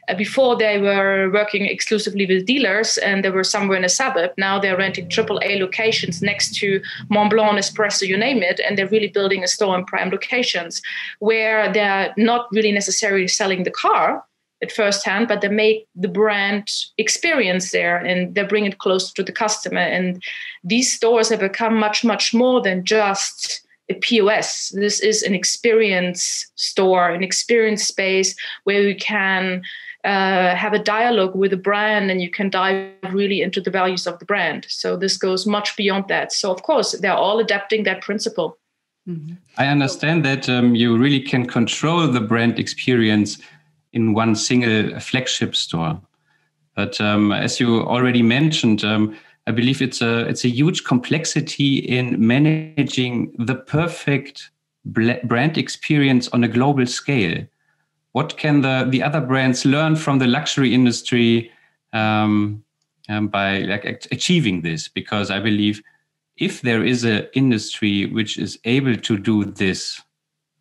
uh, 0.07 0.13
before 0.15 0.55
they 0.57 0.79
were 0.79 1.29
working 1.31 1.65
exclusively 1.65 2.25
with 2.25 2.45
dealers 2.45 2.97
and 2.99 3.25
they 3.25 3.29
were 3.29 3.43
somewhere 3.43 3.77
in 3.77 3.83
a 3.83 3.89
suburb. 3.89 4.31
Now 4.37 4.57
they're 4.57 4.77
renting 4.77 5.09
AAA 5.09 5.59
locations 5.59 6.21
next 6.21 6.55
to 6.55 6.81
Mont 7.09 7.31
Blanc, 7.31 7.57
Nespresso, 7.57 8.07
you 8.07 8.17
name 8.17 8.41
it, 8.41 8.61
and 8.65 8.77
they're 8.77 8.87
really 8.87 9.09
building 9.09 9.43
a 9.43 9.47
store 9.47 9.77
in 9.77 9.85
prime 9.85 10.09
locations 10.09 10.81
where 11.19 11.71
they're 11.73 12.13
not 12.15 12.47
really 12.51 12.71
necessarily 12.71 13.27
selling 13.27 13.63
the 13.63 13.71
car 13.71 14.23
at 14.63 14.71
first 14.71 15.05
hand, 15.05 15.27
but 15.27 15.41
they 15.41 15.49
make 15.49 15.85
the 15.95 16.07
brand 16.07 16.67
experience 16.97 17.71
there 17.71 17.97
and 17.97 18.33
they 18.33 18.43
bring 18.43 18.65
it 18.65 18.79
closer 18.79 19.13
to 19.13 19.23
the 19.23 19.31
customer. 19.31 19.81
And 19.81 20.23
these 20.63 20.91
stores 20.91 21.29
have 21.29 21.41
become 21.41 21.77
much, 21.77 22.03
much 22.03 22.33
more 22.33 22.61
than 22.61 22.83
just 22.83 23.67
a 23.89 23.95
POS. 23.95 24.71
This 24.73 24.99
is 25.01 25.21
an 25.21 25.35
experience 25.35 26.49
store, 26.55 27.11
an 27.11 27.23
experience 27.23 27.83
space 27.83 28.35
where 28.63 28.81
you 28.81 28.95
can 28.95 29.61
uh, 30.03 30.55
have 30.55 30.73
a 30.73 30.79
dialogue 30.79 31.35
with 31.35 31.51
the 31.51 31.57
brand 31.57 32.09
and 32.09 32.21
you 32.21 32.29
can 32.29 32.49
dive 32.49 32.91
really 33.11 33.41
into 33.41 33.61
the 33.61 33.71
values 33.71 34.07
of 34.07 34.17
the 34.19 34.25
brand. 34.25 34.65
So 34.69 34.97
this 34.97 35.17
goes 35.17 35.45
much 35.45 35.75
beyond 35.77 36.07
that. 36.07 36.31
So, 36.31 36.51
of 36.51 36.63
course, 36.63 36.93
they're 36.93 37.13
all 37.13 37.39
adapting 37.39 37.83
that 37.83 38.01
principle. 38.01 38.57
Mm-hmm. 39.07 39.33
I 39.57 39.67
understand 39.67 40.23
that 40.23 40.47
um, 40.47 40.75
you 40.75 40.97
really 40.97 41.19
can 41.19 41.45
control 41.45 42.07
the 42.07 42.21
brand 42.21 42.57
experience 42.57 43.37
in 43.93 44.13
one 44.13 44.35
single 44.35 44.99
flagship 44.99 45.55
store. 45.55 46.01
But 46.75 46.99
um, 46.99 47.31
as 47.31 47.59
you 47.59 47.81
already 47.81 48.23
mentioned, 48.23 48.83
um, 48.83 49.15
I 49.45 49.51
believe 49.51 49.81
it's 49.81 50.01
a 50.01 50.27
it's 50.27 50.45
a 50.45 50.49
huge 50.49 50.83
complexity 50.83 51.77
in 51.77 52.25
managing 52.25 53.33
the 53.37 53.55
perfect 53.55 54.51
brand 54.85 55.57
experience 55.57 56.27
on 56.29 56.43
a 56.43 56.47
global 56.47 56.85
scale. 56.85 57.45
What 58.13 58.37
can 58.37 58.61
the 58.61 58.87
the 58.89 59.03
other 59.03 59.21
brands 59.21 59.65
learn 59.65 59.95
from 59.95 60.19
the 60.19 60.27
luxury 60.27 60.73
industry 60.73 61.51
um, 61.91 62.63
um, 63.09 63.27
by 63.27 63.59
like 63.59 63.85
achieving 64.11 64.61
this? 64.61 64.87
Because 64.87 65.29
I 65.29 65.39
believe 65.39 65.81
if 66.37 66.61
there 66.61 66.83
is 66.83 67.03
an 67.03 67.27
industry 67.33 68.07
which 68.07 68.39
is 68.39 68.57
able 68.63 68.95
to 68.95 69.17
do 69.17 69.45
this 69.45 70.01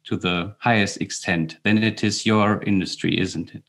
to 0.04 0.16
the 0.16 0.54
highest 0.58 1.00
extent, 1.00 1.58
then 1.62 1.78
it 1.78 2.02
is 2.02 2.26
your 2.26 2.62
industry, 2.62 3.18
isn't 3.20 3.54
it? 3.54 3.62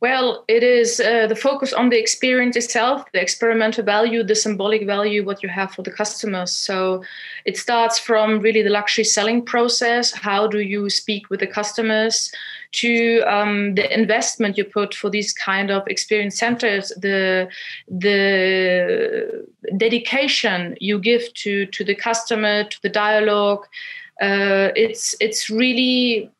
Well, 0.00 0.44
it 0.48 0.62
is 0.62 0.98
uh, 0.98 1.26
the 1.26 1.36
focus 1.36 1.74
on 1.74 1.90
the 1.90 1.98
experience 1.98 2.56
itself, 2.56 3.04
the 3.12 3.20
experimental 3.20 3.84
value, 3.84 4.22
the 4.22 4.34
symbolic 4.34 4.86
value, 4.86 5.22
what 5.22 5.42
you 5.42 5.50
have 5.50 5.72
for 5.74 5.82
the 5.82 5.90
customers. 5.90 6.52
So 6.52 7.04
it 7.44 7.58
starts 7.58 7.98
from 7.98 8.40
really 8.40 8.62
the 8.62 8.70
luxury 8.70 9.04
selling 9.04 9.44
process. 9.44 10.10
How 10.12 10.46
do 10.46 10.60
you 10.60 10.88
speak 10.88 11.28
with 11.28 11.40
the 11.40 11.46
customers? 11.46 12.32
To 12.72 13.22
um, 13.26 13.74
the 13.74 13.92
investment 13.92 14.56
you 14.56 14.64
put 14.64 14.94
for 14.94 15.10
these 15.10 15.34
kind 15.34 15.70
of 15.70 15.82
experience 15.86 16.38
centers, 16.38 16.92
the 16.96 17.48
the 17.88 19.44
dedication 19.76 20.76
you 20.80 20.98
give 21.00 21.34
to 21.34 21.66
to 21.66 21.84
the 21.84 21.96
customer, 21.96 22.64
to 22.64 22.82
the 22.82 22.88
dialogue. 22.88 23.66
Uh, 24.20 24.70
it's 24.76 25.14
it's 25.20 25.48
really 25.48 26.30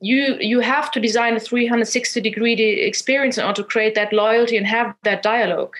you 0.00 0.36
you 0.40 0.60
have 0.60 0.90
to 0.90 1.00
design 1.00 1.36
a 1.36 1.40
360 1.40 2.20
degree 2.20 2.54
experience 2.54 3.38
in 3.38 3.44
order 3.44 3.62
to 3.62 3.68
create 3.68 3.94
that 3.94 4.12
loyalty 4.12 4.56
and 4.56 4.66
have 4.66 4.94
that 5.02 5.22
dialogue. 5.22 5.76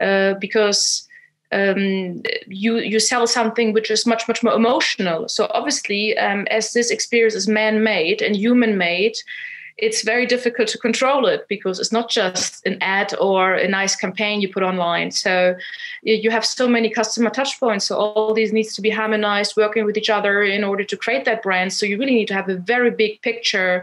Uh, 0.00 0.34
because 0.40 1.08
um, 1.52 2.22
you 2.48 2.78
you 2.78 2.98
sell 2.98 3.26
something 3.26 3.72
which 3.72 3.90
is 3.90 4.06
much 4.06 4.26
much 4.26 4.42
more 4.42 4.54
emotional. 4.54 5.28
So 5.28 5.46
obviously 5.50 6.16
um, 6.18 6.46
as 6.50 6.72
this 6.72 6.90
experience 6.90 7.34
is 7.34 7.46
man-made 7.46 8.20
and 8.20 8.34
human-made 8.34 9.14
it's 9.76 10.02
very 10.02 10.24
difficult 10.24 10.68
to 10.68 10.78
control 10.78 11.26
it 11.26 11.46
because 11.48 11.80
it's 11.80 11.90
not 11.90 12.08
just 12.08 12.64
an 12.64 12.78
ad 12.80 13.12
or 13.20 13.54
a 13.54 13.66
nice 13.66 13.96
campaign 13.96 14.40
you 14.40 14.52
put 14.52 14.62
online. 14.62 15.10
So 15.10 15.56
you 16.02 16.30
have 16.30 16.44
so 16.44 16.68
many 16.68 16.88
customer 16.88 17.30
touch 17.30 17.58
points. 17.58 17.86
So 17.86 17.96
all 17.96 18.32
these 18.34 18.52
needs 18.52 18.74
to 18.76 18.82
be 18.82 18.90
harmonized, 18.90 19.56
working 19.56 19.84
with 19.84 19.96
each 19.96 20.10
other 20.10 20.42
in 20.44 20.62
order 20.62 20.84
to 20.84 20.96
create 20.96 21.24
that 21.24 21.42
brand. 21.42 21.72
So 21.72 21.86
you 21.86 21.98
really 21.98 22.14
need 22.14 22.28
to 22.28 22.34
have 22.34 22.48
a 22.48 22.56
very 22.56 22.92
big 22.92 23.20
picture 23.22 23.82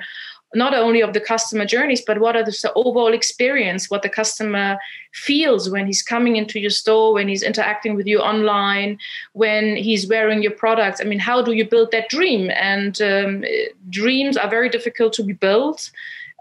not 0.53 0.73
only 0.73 1.01
of 1.01 1.13
the 1.13 1.19
customer 1.19 1.65
journeys, 1.65 2.01
but 2.01 2.19
what 2.19 2.35
are 2.35 2.43
the 2.43 2.71
overall 2.75 3.13
experience, 3.13 3.89
what 3.89 4.01
the 4.01 4.09
customer 4.09 4.77
feels 5.13 5.69
when 5.69 5.85
he's 5.85 6.03
coming 6.03 6.35
into 6.35 6.59
your 6.59 6.69
store, 6.69 7.13
when 7.13 7.27
he's 7.27 7.43
interacting 7.43 7.95
with 7.95 8.05
you 8.05 8.19
online, 8.19 8.97
when 9.33 9.75
he's 9.75 10.07
wearing 10.07 10.41
your 10.41 10.51
products. 10.51 10.99
I 10.99 11.05
mean, 11.05 11.19
how 11.19 11.41
do 11.41 11.53
you 11.53 11.67
build 11.67 11.91
that 11.91 12.09
dream? 12.09 12.49
And 12.51 13.01
um, 13.01 13.45
dreams 13.89 14.35
are 14.35 14.49
very 14.49 14.69
difficult 14.69 15.13
to 15.13 15.23
be 15.23 15.33
built. 15.33 15.91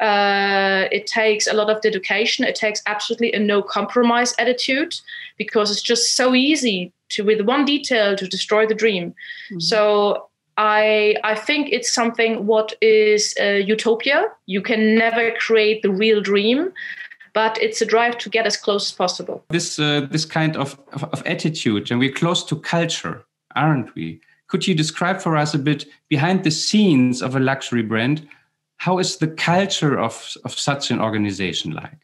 Uh, 0.01 0.89
it 0.91 1.07
takes 1.07 1.47
a 1.47 1.53
lot 1.53 1.71
of 1.71 1.83
dedication. 1.83 2.45
It 2.45 2.55
takes 2.55 2.83
absolutely 2.87 3.33
a 3.33 3.39
no 3.39 3.63
compromise 3.63 4.35
attitude 4.39 4.95
because 5.37 5.71
it's 5.71 5.83
just 5.83 6.17
so 6.17 6.35
easy 6.35 6.93
to, 7.11 7.23
with 7.23 7.43
one 7.43 7.65
detail, 7.65 8.17
to 8.17 8.27
destroy 8.27 8.67
the 8.67 8.75
dream. 8.75 9.11
Mm-hmm. 9.11 9.61
So 9.61 10.30
I 10.61 11.17
I 11.25 11.35
think 11.35 11.69
it's 11.73 11.91
something 11.91 12.47
what 12.47 12.75
is 12.83 13.35
utopia. 13.39 14.27
You 14.47 14.61
can 14.61 14.95
never 14.95 15.33
create 15.39 15.81
the 15.81 15.91
real 15.91 16.21
dream, 16.21 16.73
but 17.33 17.57
it's 17.63 17.81
a 17.81 17.87
drive 17.87 18.19
to 18.19 18.29
get 18.29 18.47
as 18.47 18.59
close 18.59 18.91
as 18.91 18.93
possible. 18.93 19.43
This 19.49 19.79
uh, 19.79 20.07
this 20.11 20.27
kind 20.27 20.57
of, 20.57 20.79
of, 20.93 21.05
of 21.05 21.23
attitude, 21.25 21.91
and 21.91 21.99
we're 21.99 22.13
close 22.13 22.45
to 22.45 22.57
culture, 22.57 23.25
aren't 23.57 23.95
we? 23.95 24.21
Could 24.49 24.67
you 24.67 24.75
describe 24.75 25.21
for 25.23 25.37
us 25.37 25.55
a 25.55 25.59
bit 25.59 25.87
behind 26.09 26.45
the 26.45 26.51
scenes 26.51 27.23
of 27.23 27.35
a 27.35 27.41
luxury 27.41 27.83
brand? 27.83 28.29
How 28.77 28.99
is 28.99 29.17
the 29.17 29.29
culture 29.29 29.99
of, 29.99 30.37
of 30.45 30.53
such 30.59 30.91
an 30.91 31.01
organization 31.01 31.73
like? 31.73 32.01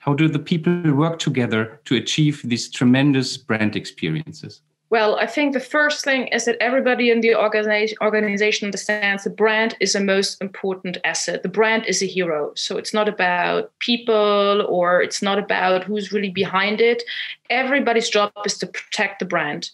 How 0.00 0.14
do 0.14 0.28
the 0.28 0.38
people 0.38 0.92
work 0.92 1.18
together 1.18 1.80
to 1.86 1.96
achieve 1.96 2.42
these 2.44 2.70
tremendous 2.70 3.36
brand 3.36 3.76
experiences? 3.76 4.62
Well, 4.90 5.20
I 5.20 5.26
think 5.26 5.52
the 5.52 5.60
first 5.60 6.04
thing 6.04 6.26
is 6.28 6.46
that 6.46 6.56
everybody 6.60 7.10
in 7.10 7.20
the 7.20 7.36
organization, 7.36 7.96
organization 8.00 8.66
understands 8.66 9.22
the 9.22 9.30
brand 9.30 9.76
is 9.78 9.92
the 9.92 10.00
most 10.00 10.42
important 10.42 10.98
asset. 11.04 11.44
The 11.44 11.48
brand 11.48 11.86
is 11.86 12.02
a 12.02 12.06
hero. 12.06 12.50
So 12.56 12.76
it's 12.76 12.92
not 12.92 13.08
about 13.08 13.70
people 13.78 14.66
or 14.68 15.00
it's 15.00 15.22
not 15.22 15.38
about 15.38 15.84
who's 15.84 16.12
really 16.12 16.30
behind 16.30 16.80
it. 16.80 17.04
Everybody's 17.50 18.08
job 18.08 18.32
is 18.44 18.58
to 18.58 18.66
protect 18.66 19.20
the 19.20 19.26
brand. 19.26 19.70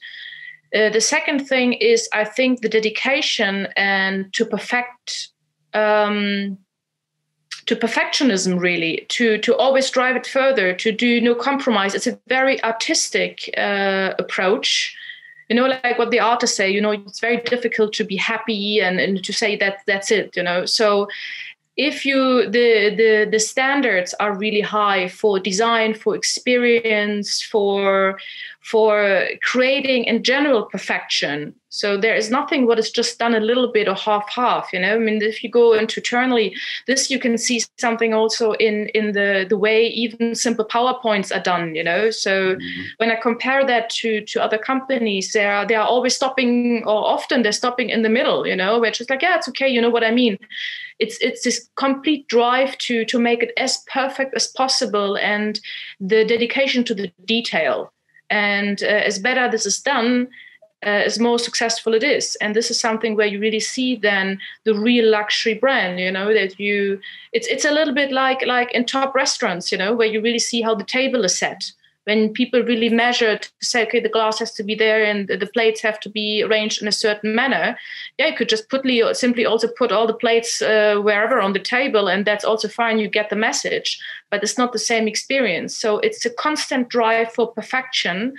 Uh, 0.75 0.91
the 0.91 1.01
second 1.01 1.47
thing 1.47 1.73
is, 1.73 2.11
I 2.13 2.25
think, 2.25 2.61
the 2.61 2.69
dedication 2.69 3.69
and 3.75 4.31
to 4.35 4.45
perfect. 4.45 5.29
Um, 5.73 6.59
to 7.67 7.75
perfectionism 7.75 8.61
really 8.61 9.05
to 9.09 9.39
to 9.39 9.57
always 9.57 9.91
drive 9.91 10.15
it 10.15 10.25
further 10.25 10.73
to 10.73 10.93
do 10.93 11.21
no 11.21 11.35
compromise 11.35 11.97
it's 11.97 12.07
a 12.07 12.17
very 12.29 12.63
artistic 12.63 13.53
uh, 13.59 14.15
approach 14.21 14.97
you 15.49 15.57
know 15.57 15.67
like 15.67 15.99
what 15.99 16.11
the 16.11 16.21
artists 16.21 16.57
say 16.57 16.69
you 16.69 16.81
know 16.81 16.91
it's 16.91 17.21
very 17.21 17.39
difficult 17.39 17.93
to 17.93 18.05
be 18.05 18.17
happy 18.17 18.81
and, 18.81 18.99
and 18.99 19.25
to 19.25 19.33
say 19.33 19.57
that 19.57 19.79
that's 19.87 20.11
it 20.11 20.37
you 20.37 20.43
know? 20.43 20.67
So 20.67 21.09
if 21.77 22.07
you 22.07 22.49
the 22.51 22.95
the 22.97 23.29
the 23.31 23.39
standards 23.39 24.15
are 24.19 24.37
really 24.37 24.63
high 24.63 25.09
for 25.09 25.39
design 25.39 25.95
for 25.95 26.17
experience 26.17 27.43
for 27.43 28.19
for 28.63 29.29
creating 29.45 30.05
in 30.05 30.25
general 30.25 30.65
perfection. 30.65 31.55
So 31.69 31.97
there 31.97 32.17
is 32.17 32.31
nothing 32.31 32.67
what 32.67 32.81
is 32.81 32.91
just 32.91 33.19
done 33.19 33.35
a 33.35 33.39
little 33.39 33.71
bit 33.71 33.87
or 33.87 33.95
half 33.95 34.29
half 34.29 34.73
you 34.73 34.81
know? 34.81 34.95
I 34.95 34.99
mean 34.99 35.23
if 35.23 35.45
you 35.45 35.51
go 35.51 35.75
into 35.75 36.01
internally 36.01 36.57
this 36.87 37.11
you 37.11 37.19
can 37.19 37.37
see 37.37 37.63
something 37.79 38.15
also 38.15 38.53
in 38.55 38.89
in 38.89 39.13
the 39.13 39.47
the 39.49 39.59
way 39.59 39.87
even 39.89 40.35
simple 40.35 40.65
powerpoints 40.65 41.31
are 41.37 41.43
done 41.43 41.75
you 41.77 41.85
know? 41.85 42.11
So 42.11 42.57
mm-hmm. 42.57 42.83
when 42.97 43.11
i 43.11 43.17
compare 43.17 43.65
that 43.67 43.91
to 43.91 44.23
to 44.23 44.43
other 44.43 44.59
companies 44.59 45.33
they 45.33 45.45
are 45.45 45.67
they 45.67 45.75
are 45.75 45.87
always 45.87 46.17
stopping 46.17 46.83
or 46.87 47.07
often 47.07 47.43
they're 47.43 47.53
stopping 47.53 47.91
in 47.91 48.03
the 48.03 48.09
middle 48.09 48.47
you 48.47 48.57
know? 48.57 48.81
Which 48.81 49.01
is 49.01 49.11
like 49.11 49.23
yeah 49.23 49.37
it's 49.37 49.49
okay 49.49 49.69
you 49.69 49.81
know 49.83 49.91
what 49.91 50.05
i 50.05 50.11
mean 50.11 50.39
it's 50.99 51.19
it's 51.21 51.45
this 51.45 51.69
complete 51.77 52.27
drive 52.29 52.77
to 52.79 53.05
to 53.05 53.19
make 53.19 53.43
it 53.43 53.53
as 53.57 53.79
perfect 53.93 54.35
as 54.35 54.47
possible 54.47 55.17
and 55.19 55.61
the 56.01 56.25
dedication 56.25 56.85
to 56.85 56.95
the 56.95 57.13
detail. 57.25 57.93
And 58.31 58.83
uh, 58.83 58.87
as 58.87 59.19
better 59.19 59.51
this 59.51 59.67
is 59.67 59.81
done 59.81 60.29
uh, 60.85 61.03
as 61.07 61.19
more 61.19 61.39
successful 61.39 61.95
it 61.95 62.03
is. 62.03 62.37
And 62.41 62.55
this 62.55 62.71
is 62.71 62.79
something 62.79 63.17
where 63.17 63.27
you 63.27 63.41
really 63.41 63.61
see 63.61 63.97
then 63.97 64.39
the 64.65 64.75
real 64.75 65.11
luxury 65.11 65.55
brand 65.55 65.99
you 65.99 66.11
know 66.11 66.33
that 66.33 66.59
you 66.59 67.01
it's 67.33 67.47
it's 67.47 67.65
a 67.65 67.73
little 67.73 67.95
bit 67.95 68.13
like 68.13 68.45
like 68.47 68.73
in 68.73 68.85
top 68.85 69.15
restaurants 69.15 69.73
you 69.73 69.79
know 69.79 69.95
where 69.95 70.09
you 70.09 70.21
really 70.21 70.39
see 70.39 70.63
how 70.63 70.75
the 70.75 70.85
table 70.85 71.25
is 71.25 71.39
set 71.39 71.73
when 72.07 72.33
people 72.33 72.63
really 72.63 72.89
measure 72.89 73.37
to 73.37 73.49
say, 73.61 73.83
okay, 73.83 73.99
the 73.99 74.09
glass 74.09 74.39
has 74.39 74.53
to 74.53 74.63
be 74.63 74.77
there 74.77 75.05
and 75.05 75.27
the 75.27 75.51
plates 75.53 75.81
have 75.81 75.99
to 75.99 76.09
be 76.09 76.41
arranged 76.41 76.81
in 76.81 76.87
a 76.87 76.93
certain 76.93 77.35
manner, 77.35 77.77
yeah, 78.17 78.29
you 78.29 78.37
could 78.37 78.49
just 78.49 78.69
put 78.69 78.87
simply 79.17 79.45
also 79.45 79.67
put 79.67 79.91
all 79.91 80.07
the 80.07 80.15
plates 80.15 80.63
uh, 80.63 80.97
wherever 81.03 81.41
on 81.41 81.53
the 81.53 81.59
table, 81.59 82.07
and 82.07 82.25
that's 82.25 82.45
also 82.45 82.69
fine. 82.69 83.01
You 83.01 83.09
get 83.09 83.29
the 83.29 83.37
message, 83.37 83.99
but 84.31 84.43
it's 84.45 84.57
not 84.57 84.73
the 84.73 84.79
same 84.79 85.09
experience. 85.09 85.77
So 85.77 85.99
it's 85.99 86.25
a 86.25 86.31
constant 86.31 86.89
drive 86.91 87.33
for 87.33 87.53
perfection 87.53 88.35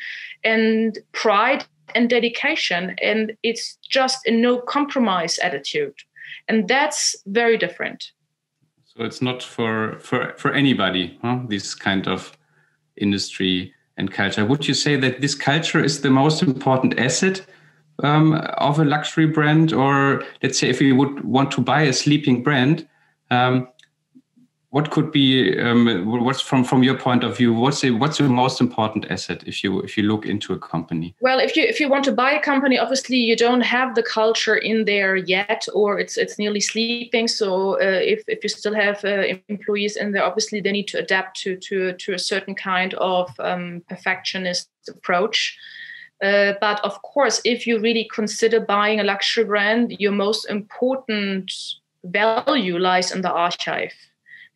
and 0.46 0.98
pride 1.12 1.66
and 1.94 2.10
dedication, 2.10 2.96
and 3.02 3.36
it's 3.44 3.76
just 3.90 4.26
a 4.26 4.32
no 4.32 4.60
compromise 4.60 5.40
attitude, 5.40 5.96
and 6.48 6.70
that's 6.70 7.18
very 7.26 7.58
different. 7.58 8.14
So 8.86 9.04
it's 9.04 9.22
not 9.22 9.44
for 9.44 10.00
for 10.00 10.34
for 10.38 10.54
anybody, 10.54 11.20
huh? 11.22 11.40
This 11.50 11.76
kind 11.76 12.08
of 12.08 12.37
industry 12.98 13.74
and 13.98 14.12
culture. 14.12 14.46
Would 14.46 14.68
you 14.68 14.74
say 14.74 14.96
that 14.98 15.22
this 15.22 15.36
culture 15.36 15.84
is 15.84 16.02
the 16.02 16.10
most 16.10 16.44
important 16.44 17.00
asset 17.00 17.46
um, 18.04 18.34
of 18.58 18.80
a 18.80 18.86
luxury 18.86 19.26
brand? 19.26 19.74
Or 19.74 20.24
let's 20.44 20.60
say 20.60 20.70
if 20.70 20.82
you 20.82 20.96
would 20.96 21.24
want 21.24 21.52
to 21.52 21.62
buy 21.62 21.82
a 21.82 21.94
sleeping 21.94 22.44
brand, 22.44 22.88
um, 23.32 23.68
what 24.78 24.92
could 24.92 25.12
be 25.12 25.60
um, 25.60 26.06
what's 26.26 26.40
from 26.40 26.64
from 26.64 26.84
your 26.84 26.96
point 27.06 27.24
of 27.24 27.36
view 27.36 27.52
what's 27.52 27.82
the 27.82 27.90
what's 27.90 28.20
the 28.20 28.30
most 28.44 28.62
important 28.62 29.10
asset 29.10 29.42
if 29.48 29.64
you 29.64 29.80
if 29.88 29.98
you 29.98 30.04
look 30.04 30.24
into 30.34 30.54
a 30.54 30.60
company? 30.60 31.16
Well 31.20 31.40
if 31.40 31.56
you 31.56 31.64
if 31.64 31.80
you 31.80 31.90
want 31.90 32.06
to 32.06 32.12
buy 32.12 32.32
a 32.34 32.42
company 32.52 32.78
obviously 32.78 33.18
you 33.18 33.36
don't 33.36 33.66
have 33.78 33.96
the 33.96 34.04
culture 34.04 34.56
in 34.56 34.86
there 34.86 35.16
yet 35.16 35.62
or 35.74 35.98
it's 35.98 36.16
it's 36.16 36.38
nearly 36.38 36.60
sleeping. 36.60 37.28
So 37.28 37.48
uh, 37.88 38.02
if 38.14 38.20
if 38.28 38.40
you 38.44 38.50
still 38.50 38.76
have 38.76 39.04
uh, 39.04 39.24
employees 39.50 39.96
in 39.98 40.12
there 40.12 40.26
obviously 40.30 40.62
they 40.62 40.74
need 40.78 40.88
to 40.90 41.00
adapt 41.00 41.42
to 41.42 41.58
to 41.68 41.94
to 41.94 42.14
a 42.14 42.20
certain 42.20 42.54
kind 42.54 42.94
of 43.16 43.26
um, 43.40 43.82
perfectionist 43.90 44.70
approach. 44.88 45.58
Uh, 46.22 46.54
but 46.62 46.78
of 46.84 47.02
course 47.02 47.42
if 47.46 47.66
you 47.66 47.80
really 47.80 48.08
consider 48.14 48.60
buying 48.60 49.00
a 49.00 49.04
luxury 49.04 49.46
brand 49.52 49.96
your 50.00 50.16
most 50.26 50.50
important 50.50 51.52
value 52.04 52.78
lies 52.78 53.12
in 53.12 53.22
the 53.22 53.32
archive 53.48 53.94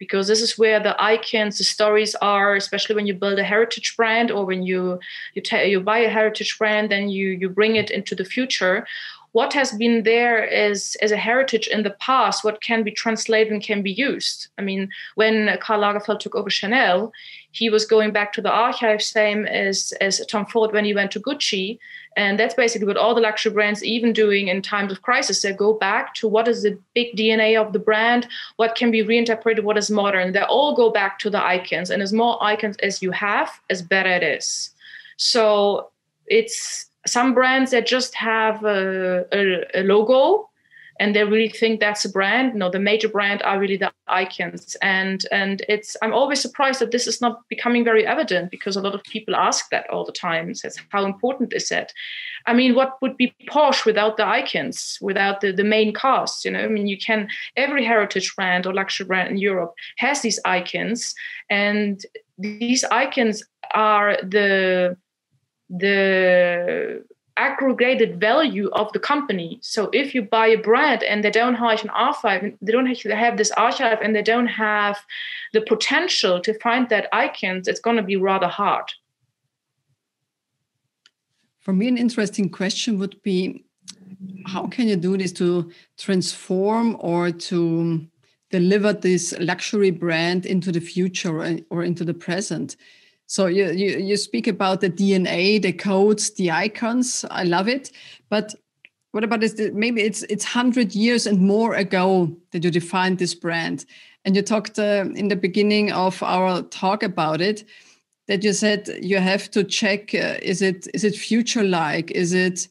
because 0.01 0.27
this 0.27 0.41
is 0.41 0.57
where 0.57 0.79
the 0.79 0.95
icons, 0.99 1.59
the 1.59 1.63
stories 1.63 2.15
are. 2.23 2.55
Especially 2.55 2.95
when 2.95 3.05
you 3.05 3.13
build 3.13 3.37
a 3.37 3.43
heritage 3.43 3.95
brand, 3.95 4.31
or 4.31 4.43
when 4.47 4.63
you 4.63 4.99
you 5.35 5.43
ta- 5.43 5.69
you 5.71 5.79
buy 5.79 5.99
a 5.99 6.09
heritage 6.09 6.57
brand, 6.57 6.89
then 6.89 7.07
you 7.07 7.27
you 7.41 7.47
bring 7.47 7.75
it 7.75 7.91
into 7.91 8.15
the 8.15 8.25
future. 8.25 8.87
What 9.33 9.53
has 9.53 9.71
been 9.71 10.03
there 10.03 10.49
as 10.49 10.97
as 11.01 11.11
a 11.11 11.17
heritage 11.17 11.67
in 11.67 11.83
the 11.83 11.91
past? 11.91 12.43
What 12.43 12.61
can 12.61 12.83
be 12.83 12.91
translated 12.91 13.53
and 13.53 13.63
can 13.63 13.81
be 13.81 13.91
used? 13.91 14.49
I 14.57 14.61
mean, 14.61 14.89
when 15.15 15.57
Karl 15.61 15.81
Lagerfeld 15.81 16.19
took 16.19 16.35
over 16.35 16.49
Chanel, 16.49 17.13
he 17.51 17.69
was 17.69 17.85
going 17.85 18.11
back 18.11 18.33
to 18.33 18.41
the 18.41 18.51
archive, 18.51 19.01
same 19.01 19.45
as 19.45 19.93
as 20.01 20.25
Tom 20.27 20.45
Ford 20.45 20.73
when 20.73 20.85
he 20.85 20.93
went 20.93 21.11
to 21.11 21.19
Gucci. 21.19 21.79
And 22.17 22.37
that's 22.37 22.55
basically 22.55 22.87
what 22.87 22.97
all 22.97 23.15
the 23.15 23.21
luxury 23.21 23.53
brands 23.53 23.83
even 23.85 24.11
doing 24.11 24.49
in 24.49 24.61
times 24.61 24.91
of 24.91 25.01
crisis. 25.01 25.41
They 25.41 25.53
go 25.53 25.73
back 25.73 26.13
to 26.15 26.27
what 26.27 26.47
is 26.49 26.63
the 26.63 26.77
big 26.93 27.15
DNA 27.15 27.59
of 27.59 27.71
the 27.71 27.79
brand, 27.79 28.27
what 28.57 28.75
can 28.75 28.91
be 28.91 29.01
reinterpreted, 29.01 29.63
what 29.63 29.77
is 29.77 29.89
modern. 29.89 30.33
They 30.33 30.41
all 30.41 30.75
go 30.75 30.91
back 30.91 31.19
to 31.19 31.29
the 31.29 31.41
icons. 31.41 31.89
And 31.89 32.01
as 32.01 32.11
more 32.11 32.41
icons 32.43 32.75
as 32.83 33.01
you 33.01 33.11
have, 33.11 33.49
as 33.69 33.81
better 33.81 34.09
it 34.09 34.23
is. 34.23 34.71
So 35.15 35.89
it's 36.27 36.90
some 37.05 37.33
brands 37.33 37.71
that 37.71 37.87
just 37.87 38.15
have 38.15 38.63
a, 38.63 39.25
a, 39.31 39.81
a 39.81 39.83
logo 39.83 40.49
and 41.01 41.15
they 41.15 41.23
really 41.23 41.49
think 41.49 41.79
that's 41.79 42.05
a 42.05 42.09
brand. 42.09 42.53
No 42.53 42.69
the 42.69 42.79
major 42.79 43.09
brand 43.09 43.41
are 43.41 43.59
really 43.59 43.75
the 43.75 43.91
icons. 44.07 44.77
And 44.83 45.25
and 45.31 45.63
it's 45.67 45.97
i'm 46.03 46.13
always 46.13 46.39
surprised 46.39 46.79
that 46.79 46.91
this 46.91 47.07
is 47.07 47.19
not 47.19 47.41
becoming 47.49 47.83
very 47.83 48.05
evident 48.05 48.51
because 48.51 48.75
a 48.75 48.81
lot 48.81 48.93
of 48.93 49.03
people 49.03 49.35
ask 49.35 49.69
that 49.71 49.89
all 49.89 50.05
the 50.05 50.11
time. 50.11 50.53
Says 50.53 50.77
how 50.89 51.05
important 51.05 51.53
is 51.53 51.71
it 51.71 51.91
i 52.45 52.53
mean 52.53 52.75
what 52.75 53.01
would 53.01 53.17
be 53.17 53.33
porsche 53.49 53.85
without 53.85 54.17
the 54.17 54.27
icons 54.27 54.97
without 55.01 55.41
the, 55.41 55.51
the 55.51 55.63
main 55.63 55.93
cast 55.93 56.45
you 56.45 56.51
know? 56.51 56.63
I 56.63 56.67
mean 56.67 56.87
you 56.87 56.97
can 56.97 57.29
every 57.55 57.83
heritage 57.83 58.35
brand 58.35 58.65
or 58.65 58.73
luxury 58.73 59.05
brand 59.07 59.29
in 59.29 59.37
europe 59.37 59.73
has 59.97 60.21
these 60.21 60.39
icons. 60.45 61.15
And 61.49 62.05
these 62.37 62.83
icons 62.85 63.43
are 63.73 64.17
the 64.21 64.97
the 65.71 67.03
aggregated 67.37 68.19
value 68.19 68.69
of 68.73 68.91
the 68.93 68.99
company. 68.99 69.57
So 69.61 69.89
if 69.93 70.13
you 70.13 70.21
buy 70.21 70.47
a 70.47 70.57
brand 70.57 71.01
and 71.03 71.23
they 71.23 71.31
don't 71.31 71.55
have 71.55 71.81
an 71.83 71.89
archive, 71.89 72.53
they 72.61 72.71
don't 72.71 72.85
have 72.85 73.37
this 73.37 73.51
archive 73.51 73.99
and 74.01 74.15
they 74.15 74.21
don't 74.21 74.47
have 74.47 74.99
the 75.53 75.61
potential 75.61 76.41
to 76.41 76.59
find 76.59 76.89
that 76.89 77.07
icons, 77.13 77.67
it's 77.67 77.79
going 77.79 77.97
to 77.97 78.03
be 78.03 78.17
rather 78.17 78.47
hard. 78.47 78.91
For 81.59 81.73
me, 81.73 81.87
an 81.87 81.97
interesting 81.97 82.49
question 82.49 82.99
would 82.99 83.21
be 83.23 83.65
how 84.45 84.67
can 84.67 84.87
you 84.87 84.95
do 84.95 85.17
this 85.17 85.31
to 85.33 85.71
transform 85.97 86.97
or 86.99 87.31
to 87.31 88.05
deliver 88.49 88.93
this 88.93 89.33
luxury 89.39 89.91
brand 89.91 90.45
into 90.45 90.71
the 90.71 90.79
future 90.79 91.59
or 91.69 91.83
into 91.83 92.03
the 92.03 92.13
present? 92.13 92.75
So 93.31 93.45
you, 93.45 93.71
you, 93.71 93.97
you 93.97 94.17
speak 94.17 94.45
about 94.47 94.81
the 94.81 94.89
DNA, 94.89 95.61
the 95.61 95.71
codes, 95.71 96.31
the 96.31 96.51
icons. 96.51 97.23
I 97.31 97.45
love 97.45 97.69
it. 97.69 97.89
But 98.27 98.53
what 99.11 99.23
about 99.23 99.39
this? 99.39 99.55
Maybe 99.71 100.01
it's 100.01 100.23
it's 100.23 100.43
hundred 100.43 100.93
years 100.93 101.25
and 101.25 101.39
more 101.39 101.75
ago 101.75 102.35
that 102.51 102.61
you 102.65 102.69
defined 102.69 103.19
this 103.19 103.33
brand, 103.33 103.85
and 104.25 104.35
you 104.35 104.41
talked 104.41 104.77
uh, 104.77 105.05
in 105.15 105.29
the 105.29 105.37
beginning 105.37 105.93
of 105.93 106.21
our 106.21 106.61
talk 106.63 107.03
about 107.03 107.39
it. 107.39 107.63
That 108.27 108.43
you 108.43 108.51
said 108.51 108.89
you 109.01 109.19
have 109.19 109.49
to 109.51 109.63
check: 109.63 110.13
uh, 110.13 110.35
is 110.41 110.61
it 110.61 110.89
is 110.93 111.05
it 111.05 111.15
future 111.15 111.63
like? 111.63 112.11
Is 112.11 112.33
it 112.33 112.67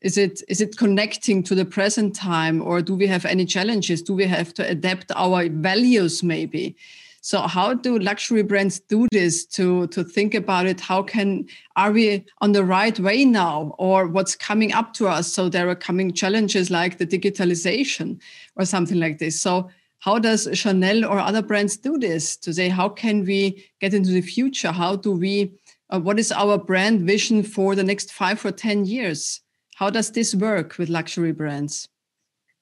is 0.00 0.16
it 0.16 0.42
is 0.46 0.60
it 0.60 0.76
connecting 0.76 1.42
to 1.42 1.56
the 1.56 1.64
present 1.64 2.14
time, 2.14 2.62
or 2.62 2.82
do 2.82 2.94
we 2.94 3.08
have 3.08 3.24
any 3.24 3.46
challenges? 3.46 4.00
Do 4.00 4.14
we 4.14 4.26
have 4.26 4.54
to 4.54 4.62
adapt 4.68 5.10
our 5.16 5.48
values 5.48 6.22
maybe? 6.22 6.76
So 7.24 7.40
how 7.40 7.72
do 7.72 7.98
luxury 7.98 8.42
brands 8.42 8.80
do 8.80 9.08
this 9.10 9.46
to 9.56 9.86
to 9.86 10.04
think 10.04 10.34
about 10.34 10.66
it? 10.66 10.78
How 10.78 11.02
can 11.02 11.46
are 11.74 11.90
we 11.90 12.22
on 12.42 12.52
the 12.52 12.62
right 12.62 13.00
way 13.00 13.24
now, 13.24 13.74
or 13.78 14.06
what's 14.06 14.36
coming 14.36 14.74
up 14.74 14.92
to 14.94 15.08
us? 15.08 15.32
So 15.32 15.48
there 15.48 15.66
are 15.70 15.74
coming 15.74 16.12
challenges 16.12 16.70
like 16.70 16.98
the 16.98 17.06
digitalization 17.06 18.20
or 18.56 18.66
something 18.66 19.00
like 19.00 19.20
this. 19.20 19.40
So 19.40 19.70
how 20.00 20.18
does 20.18 20.50
Chanel 20.52 21.06
or 21.06 21.18
other 21.18 21.40
brands 21.40 21.78
do 21.78 21.96
this 21.96 22.36
to 22.36 22.52
say 22.52 22.68
how 22.68 22.90
can 22.90 23.24
we 23.24 23.70
get 23.80 23.94
into 23.94 24.10
the 24.10 24.20
future? 24.20 24.70
How 24.70 24.94
do 24.94 25.12
we? 25.12 25.50
Uh, 25.88 26.00
what 26.00 26.18
is 26.18 26.30
our 26.30 26.58
brand 26.58 27.06
vision 27.06 27.42
for 27.42 27.74
the 27.74 27.84
next 27.84 28.12
five 28.12 28.44
or 28.44 28.52
ten 28.52 28.84
years? 28.84 29.40
How 29.76 29.88
does 29.88 30.12
this 30.12 30.34
work 30.34 30.76
with 30.76 30.90
luxury 30.90 31.32
brands? 31.32 31.88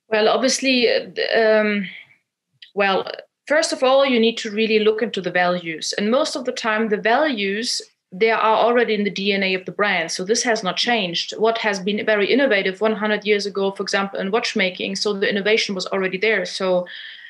Well, 0.08 0.28
obviously, 0.28 0.88
um, 1.34 1.88
well 2.76 3.10
First 3.52 3.74
of 3.74 3.82
all, 3.82 4.06
you 4.06 4.18
need 4.18 4.38
to 4.38 4.50
really 4.50 4.78
look 4.78 5.02
into 5.02 5.20
the 5.20 5.30
values. 5.30 5.92
And 5.98 6.10
most 6.10 6.36
of 6.36 6.46
the 6.46 6.52
time, 6.52 6.88
the 6.88 6.96
values 6.96 7.82
they 8.10 8.30
are 8.30 8.56
already 8.66 8.94
in 8.94 9.04
the 9.04 9.10
DNA 9.10 9.54
of 9.54 9.66
the 9.66 9.72
brand. 9.72 10.10
So 10.10 10.24
this 10.24 10.42
has 10.44 10.62
not 10.62 10.78
changed. 10.78 11.34
What 11.36 11.58
has 11.58 11.78
been 11.78 12.06
very 12.06 12.32
innovative 12.32 12.80
100 12.80 13.26
years 13.26 13.44
ago, 13.44 13.70
for 13.72 13.82
example, 13.82 14.18
in 14.20 14.30
watchmaking, 14.30 14.96
so 14.96 15.12
the 15.12 15.28
innovation 15.28 15.74
was 15.74 15.86
already 15.88 16.16
there. 16.16 16.46
So 16.46 16.86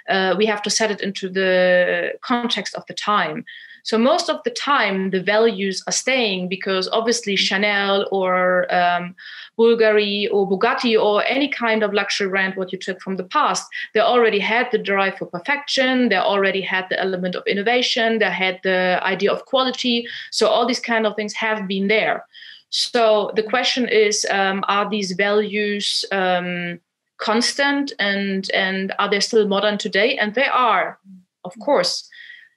uh, 0.09 0.37
we 0.39 0.47
have 0.47 0.63
to 0.63 0.71
set 0.71 0.93
it 0.93 1.01
into 1.01 1.29
the 1.29 2.13
context 2.21 2.77
of 2.77 2.87
the 2.87 2.95
time. 2.95 3.45
So 3.85 3.99
most 3.99 4.31
of 4.31 4.41
the 4.45 4.51
time, 4.51 5.11
the 5.11 5.23
values 5.23 5.83
are 5.87 5.93
staying 5.93 6.49
because 6.49 6.89
obviously 6.93 7.37
Chanel 7.37 8.09
or 8.13 8.73
um, 8.73 9.15
Bulgari 9.59 10.29
or 10.33 10.49
Bugatti 10.49 11.01
or 11.01 11.25
any 11.25 11.49
kind 11.49 11.83
of 11.83 11.93
luxury 11.93 12.29
brand, 12.29 12.55
what 12.57 12.73
you 12.73 12.79
took 12.79 13.01
from 13.01 13.17
the 13.17 13.25
past, 13.25 13.67
they 13.93 14.01
already 14.01 14.39
had 14.39 14.69
the 14.71 14.79
drive 14.79 15.19
for 15.19 15.27
perfection. 15.27 16.09
They 16.09 16.17
already 16.17 16.61
had 16.61 16.87
the 16.89 17.01
element 17.01 17.35
of 17.35 17.43
innovation. 17.47 18.19
They 18.19 18.31
had 18.31 18.61
the 18.63 19.01
idea 19.03 19.33
of 19.33 19.47
quality. 19.47 20.07
So 20.31 20.47
all 20.47 20.67
these 20.67 20.81
kind 20.81 21.07
of 21.07 21.17
things 21.17 21.35
have 21.35 21.67
been 21.67 21.89
there. 21.89 22.25
So 22.71 23.33
the 23.37 23.43
question 23.43 23.87
is, 23.89 24.27
um, 24.31 24.65
are 24.67 24.89
these 24.89 25.13
values 25.13 26.07
um, 26.11 26.81
constant 27.19 27.93
and 27.99 28.51
and 28.55 28.95
are 28.99 29.11
they 29.11 29.21
still 29.21 29.47
modern 29.47 29.77
today? 29.77 30.17
And 30.17 30.35
they 30.35 30.47
are, 30.47 30.99
of 31.45 31.53
course. 31.59 32.09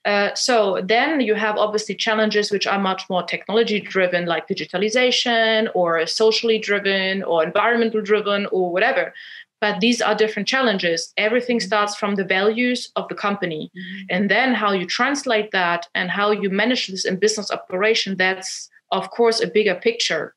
Uh, 0.05 0.33
so 0.35 0.79
then 0.83 1.19
you 1.19 1.33
have 1.33 1.57
obviously 1.57 1.95
challenges 1.95 2.51
which 2.51 2.67
are 2.67 2.79
much 2.79 3.09
more 3.09 3.23
technology 3.23 3.79
driven, 3.79 4.27
like 4.27 4.47
digitalization 4.47 5.67
or 5.73 6.05
socially 6.05 6.59
driven 6.59 7.23
or 7.23 7.43
environmental 7.43 8.01
driven 8.01 8.45
or 8.51 8.71
whatever. 8.71 9.13
But 9.61 9.79
these 9.79 10.01
are 10.01 10.13
different 10.13 10.47
challenges. 10.47 11.11
Everything 11.17 11.57
mm-hmm. 11.57 11.67
starts 11.67 11.95
from 11.95 12.15
the 12.15 12.23
values 12.23 12.91
of 12.95 13.07
the 13.07 13.15
company. 13.15 13.71
Mm-hmm. 13.75 14.05
And 14.11 14.29
then 14.29 14.53
how 14.53 14.73
you 14.73 14.85
translate 14.85 15.49
that 15.51 15.87
and 15.95 16.11
how 16.11 16.29
you 16.29 16.51
manage 16.51 16.87
this 16.87 17.05
in 17.05 17.17
business 17.17 17.49
operation, 17.49 18.15
that's, 18.15 18.69
of 18.91 19.09
course, 19.09 19.41
a 19.41 19.47
bigger 19.47 19.73
picture. 19.73 20.35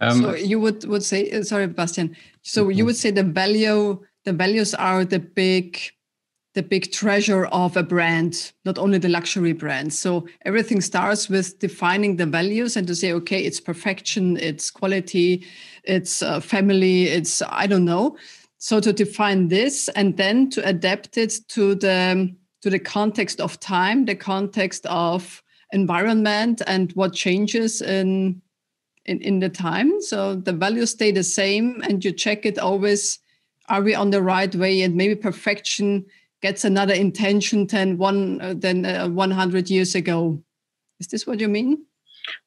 Um, 0.00 0.22
so 0.22 0.34
you 0.34 0.58
would, 0.58 0.84
would 0.84 1.04
say, 1.04 1.30
uh, 1.30 1.44
sorry, 1.44 1.68
Bastian. 1.68 2.16
So 2.42 2.64
mm-hmm. 2.64 2.72
you 2.72 2.86
would 2.86 2.96
say 2.96 3.12
the 3.12 3.22
value, 3.22 4.00
the 4.24 4.32
values 4.32 4.74
are 4.74 5.04
the 5.04 5.20
big 5.20 5.78
the 6.54 6.62
big 6.62 6.92
treasure 6.92 7.46
of 7.46 7.76
a 7.76 7.82
brand, 7.82 8.52
not 8.64 8.78
only 8.78 8.98
the 8.98 9.08
luxury 9.08 9.52
brand. 9.52 9.92
So 9.92 10.26
everything 10.44 10.80
starts 10.80 11.28
with 11.28 11.58
defining 11.58 12.16
the 12.16 12.26
values 12.26 12.76
and 12.76 12.86
to 12.88 12.94
say, 12.94 13.12
okay, 13.14 13.42
it's 13.42 13.60
perfection, 13.60 14.36
it's 14.36 14.70
quality, 14.70 15.46
it's 15.84 16.22
uh, 16.22 16.40
family, 16.40 17.04
it's 17.04 17.42
I 17.48 17.66
don't 17.66 17.86
know. 17.86 18.16
So 18.58 18.80
to 18.80 18.92
define 18.92 19.48
this 19.48 19.88
and 19.96 20.16
then 20.16 20.50
to 20.50 20.66
adapt 20.68 21.16
it 21.16 21.34
to 21.48 21.74
the 21.74 22.34
to 22.60 22.70
the 22.70 22.78
context 22.78 23.40
of 23.40 23.58
time, 23.58 24.04
the 24.04 24.14
context 24.14 24.86
of 24.86 25.42
environment, 25.72 26.62
and 26.66 26.92
what 26.92 27.14
changes 27.14 27.80
in 27.80 28.42
in, 29.06 29.20
in 29.20 29.40
the 29.40 29.48
time. 29.48 30.00
So 30.00 30.36
the 30.36 30.52
values 30.52 30.90
stay 30.90 31.12
the 31.12 31.24
same, 31.24 31.80
and 31.82 32.04
you 32.04 32.12
check 32.12 32.46
it 32.46 32.58
always. 32.58 33.18
Are 33.68 33.80
we 33.80 33.94
on 33.94 34.10
the 34.10 34.22
right 34.22 34.54
way? 34.54 34.82
And 34.82 34.96
maybe 34.96 35.14
perfection 35.14 36.04
gets 36.42 36.64
another 36.64 36.92
intention 36.92 37.66
than 37.68 37.96
one 37.96 38.40
uh, 38.40 38.54
than 38.54 38.84
uh, 38.84 39.08
100 39.08 39.70
years 39.70 39.94
ago. 39.94 40.42
Is 41.00 41.06
this 41.06 41.26
what 41.26 41.40
you 41.40 41.48
mean? 41.48 41.86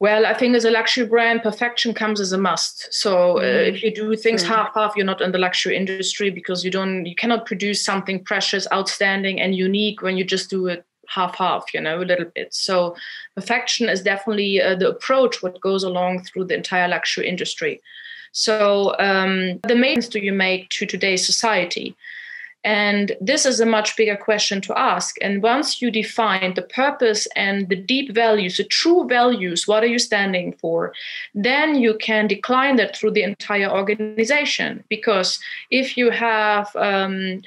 Well, 0.00 0.24
I 0.24 0.34
think 0.34 0.54
as 0.54 0.64
a 0.64 0.70
luxury 0.70 1.06
brand, 1.06 1.42
perfection 1.42 1.92
comes 1.92 2.20
as 2.20 2.32
a 2.32 2.38
must. 2.38 2.92
So 2.92 3.38
uh, 3.38 3.42
mm-hmm. 3.42 3.74
if 3.74 3.82
you 3.82 3.94
do 3.94 4.16
things 4.16 4.42
mm. 4.42 4.48
half 4.48 4.72
half, 4.74 4.96
you're 4.96 5.04
not 5.04 5.20
in 5.20 5.32
the 5.32 5.38
luxury 5.38 5.76
industry 5.76 6.30
because 6.30 6.64
you 6.64 6.70
don't, 6.70 7.04
you 7.04 7.14
cannot 7.14 7.44
produce 7.44 7.84
something 7.84 8.24
precious, 8.24 8.66
outstanding, 8.72 9.40
and 9.40 9.54
unique 9.54 10.00
when 10.00 10.16
you 10.16 10.24
just 10.24 10.48
do 10.48 10.66
it 10.66 10.86
half 11.08 11.36
half. 11.36 11.74
You 11.74 11.80
know, 11.82 12.00
a 12.00 12.04
little 12.04 12.30
bit. 12.34 12.54
So 12.54 12.96
perfection 13.34 13.88
is 13.88 14.02
definitely 14.02 14.62
uh, 14.62 14.76
the 14.76 14.88
approach 14.88 15.42
what 15.42 15.60
goes 15.60 15.84
along 15.84 16.24
through 16.24 16.46
the 16.46 16.54
entire 16.54 16.88
luxury 16.88 17.28
industry. 17.28 17.82
So 18.32 18.94
um, 18.98 19.60
the 19.66 19.76
main 19.76 20.00
do 20.00 20.18
you 20.18 20.32
make 20.32 20.68
to 20.70 20.86
today's 20.86 21.24
society? 21.24 21.96
And 22.66 23.16
this 23.20 23.46
is 23.46 23.60
a 23.60 23.64
much 23.64 23.96
bigger 23.96 24.16
question 24.16 24.60
to 24.62 24.76
ask. 24.76 25.14
And 25.22 25.40
once 25.40 25.80
you 25.80 25.88
define 25.88 26.54
the 26.54 26.62
purpose 26.62 27.28
and 27.36 27.68
the 27.68 27.76
deep 27.76 28.12
values, 28.12 28.56
the 28.56 28.64
true 28.64 29.06
values, 29.06 29.68
what 29.68 29.84
are 29.84 29.92
you 29.94 30.00
standing 30.00 30.52
for? 30.54 30.92
Then 31.32 31.76
you 31.76 31.96
can 31.96 32.26
decline 32.26 32.74
that 32.76 32.96
through 32.96 33.12
the 33.12 33.22
entire 33.22 33.70
organization. 33.70 34.82
Because 34.88 35.38
if 35.70 35.96
you 35.96 36.10
have 36.10 36.74
um, 36.74 37.42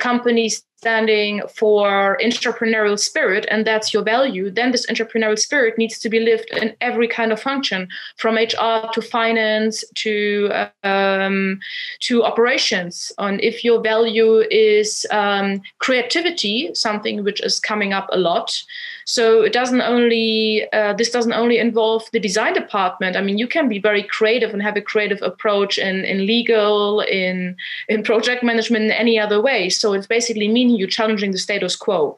companies 0.00 0.62
standing 0.86 1.42
for 1.52 2.16
entrepreneurial 2.22 2.96
spirit 2.96 3.44
and 3.50 3.66
that's 3.66 3.92
your 3.92 4.04
value 4.04 4.48
then 4.58 4.70
this 4.70 4.86
entrepreneurial 4.86 5.36
spirit 5.36 5.76
needs 5.76 5.98
to 5.98 6.08
be 6.08 6.20
lived 6.20 6.48
in 6.62 6.76
every 6.80 7.08
kind 7.08 7.32
of 7.32 7.40
function 7.40 7.88
from 8.16 8.36
hr 8.36 8.86
to 8.94 9.02
finance 9.02 9.82
to 9.96 10.48
um, 10.84 11.58
to 11.98 12.22
operations 12.22 13.10
and 13.18 13.40
if 13.40 13.64
your 13.64 13.80
value 13.82 14.44
is 14.48 15.04
um, 15.10 15.60
creativity 15.80 16.72
something 16.72 17.24
which 17.24 17.40
is 17.42 17.58
coming 17.58 17.92
up 17.92 18.06
a 18.12 18.18
lot 18.18 18.62
so 19.06 19.42
it 19.42 19.52
doesn't 19.52 19.82
only 19.82 20.66
uh, 20.72 20.92
this 20.92 21.10
doesn't 21.10 21.32
only 21.32 21.58
involve 21.58 22.10
the 22.12 22.18
design 22.18 22.54
department. 22.54 23.16
I 23.16 23.22
mean, 23.22 23.38
you 23.38 23.46
can 23.46 23.68
be 23.68 23.78
very 23.78 24.02
creative 24.02 24.52
and 24.52 24.60
have 24.60 24.76
a 24.76 24.82
creative 24.82 25.22
approach 25.22 25.78
in 25.78 26.04
in 26.04 26.26
legal, 26.26 27.00
in 27.02 27.56
in 27.88 28.02
project 28.02 28.42
management, 28.42 28.86
in 28.86 28.90
any 28.90 29.16
other 29.16 29.40
way. 29.40 29.70
So 29.70 29.92
it's 29.92 30.08
basically 30.08 30.48
meaning 30.48 30.75
you 30.76 30.86
challenging 30.86 31.32
the 31.32 31.38
status 31.38 31.76
quo. 31.76 32.16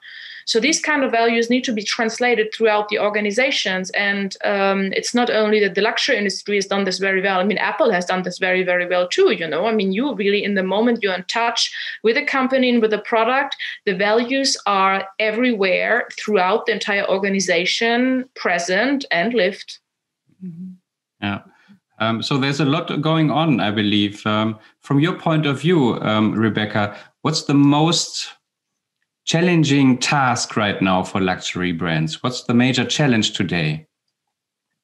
So 0.49 0.59
these 0.59 0.81
kind 0.81 1.05
of 1.05 1.11
values 1.11 1.51
need 1.51 1.63
to 1.65 1.75
be 1.75 1.83
translated 1.83 2.55
throughout 2.55 2.89
the 2.89 2.99
organizations. 2.99 3.91
And 3.91 4.35
um, 4.45 4.95
it's 4.95 5.15
not 5.15 5.29
only 5.29 5.61
that 5.61 5.75
the 5.75 5.83
luxury 5.83 6.17
industry 6.17 6.55
has 6.57 6.65
done 6.65 6.85
this 6.85 6.99
very 6.99 7.21
well. 7.21 7.39
I 7.39 7.45
mean, 7.45 7.59
Apple 7.59 7.93
has 7.93 8.07
done 8.07 8.23
this 8.23 8.39
very, 8.39 8.63
very 8.63 8.87
well 8.89 9.07
too. 9.07 9.31
You 9.33 9.47
know, 9.47 9.67
I 9.67 9.73
mean, 9.73 9.93
you 9.93 10.15
really 10.15 10.43
in 10.43 10.55
the 10.55 10.63
moment 10.63 11.03
you're 11.03 11.13
in 11.13 11.25
touch 11.25 11.71
with 12.03 12.17
a 12.17 12.25
company 12.25 12.71
and 12.71 12.81
with 12.81 12.95
a 12.95 12.99
product, 13.03 13.57
the 13.85 13.95
values 13.95 14.57
are 14.65 15.07
everywhere 15.19 16.09
throughout 16.19 16.65
the 16.65 16.73
entire 16.73 17.07
organization, 17.07 18.27
present 18.35 19.05
and 19.11 19.35
lived. 19.35 19.81
Mm-hmm. 20.43 20.69
Yeah. 21.21 21.41
Um, 21.99 22.23
so 22.23 22.39
there's 22.39 22.61
a 22.61 22.65
lot 22.65 23.03
going 23.03 23.31
on, 23.31 23.61
I 23.61 23.71
believe. 23.71 24.27
Um, 24.27 24.59
from 24.81 24.99
your 24.99 25.19
point 25.19 25.45
of 25.45 25.61
view, 25.61 26.01
um, 26.01 26.33
Rebecca, 26.33 26.97
what's 27.21 27.43
the 27.43 27.53
most 27.55 28.38
challenging 29.29 29.99
task 29.99 30.57
right 30.57 30.81
now 30.81 31.03
for 31.05 31.21
luxury 31.21 31.73
brands? 31.73 32.23
What's 32.23 32.45
the 32.45 32.55
major 32.55 32.85
challenge 32.85 33.35
today? 33.35 33.87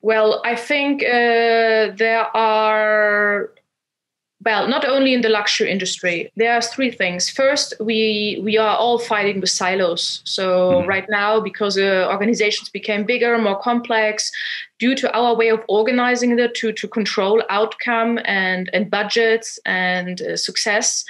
Well, 0.02 0.42
I 0.44 0.54
think 0.54 1.02
uh, 1.02 1.96
there 1.96 2.26
are 2.36 3.50
well 4.44 4.68
not 4.68 4.84
only 4.84 5.14
in 5.14 5.22
the 5.22 5.28
luxury 5.28 5.70
industry 5.70 6.30
there 6.36 6.52
are 6.52 6.60
three 6.60 6.90
things 6.90 7.30
first 7.30 7.72
we 7.80 8.38
we 8.42 8.58
are 8.58 8.76
all 8.76 8.98
fighting 8.98 9.40
with 9.40 9.48
silos 9.48 10.20
so 10.24 10.44
mm-hmm. 10.72 10.88
right 10.88 11.06
now 11.08 11.40
because 11.40 11.78
uh, 11.78 12.06
organizations 12.10 12.68
became 12.68 13.04
bigger 13.04 13.38
more 13.38 13.58
complex 13.60 14.30
due 14.78 14.94
to 14.94 15.10
our 15.16 15.34
way 15.34 15.48
of 15.48 15.60
organizing 15.68 16.38
it 16.38 16.54
to 16.54 16.72
to 16.72 16.86
control 16.88 17.42
outcome 17.48 18.18
and 18.24 18.68
and 18.74 18.90
budgets 18.90 19.58
and 19.64 20.20
uh, 20.20 20.36
success 20.36 21.04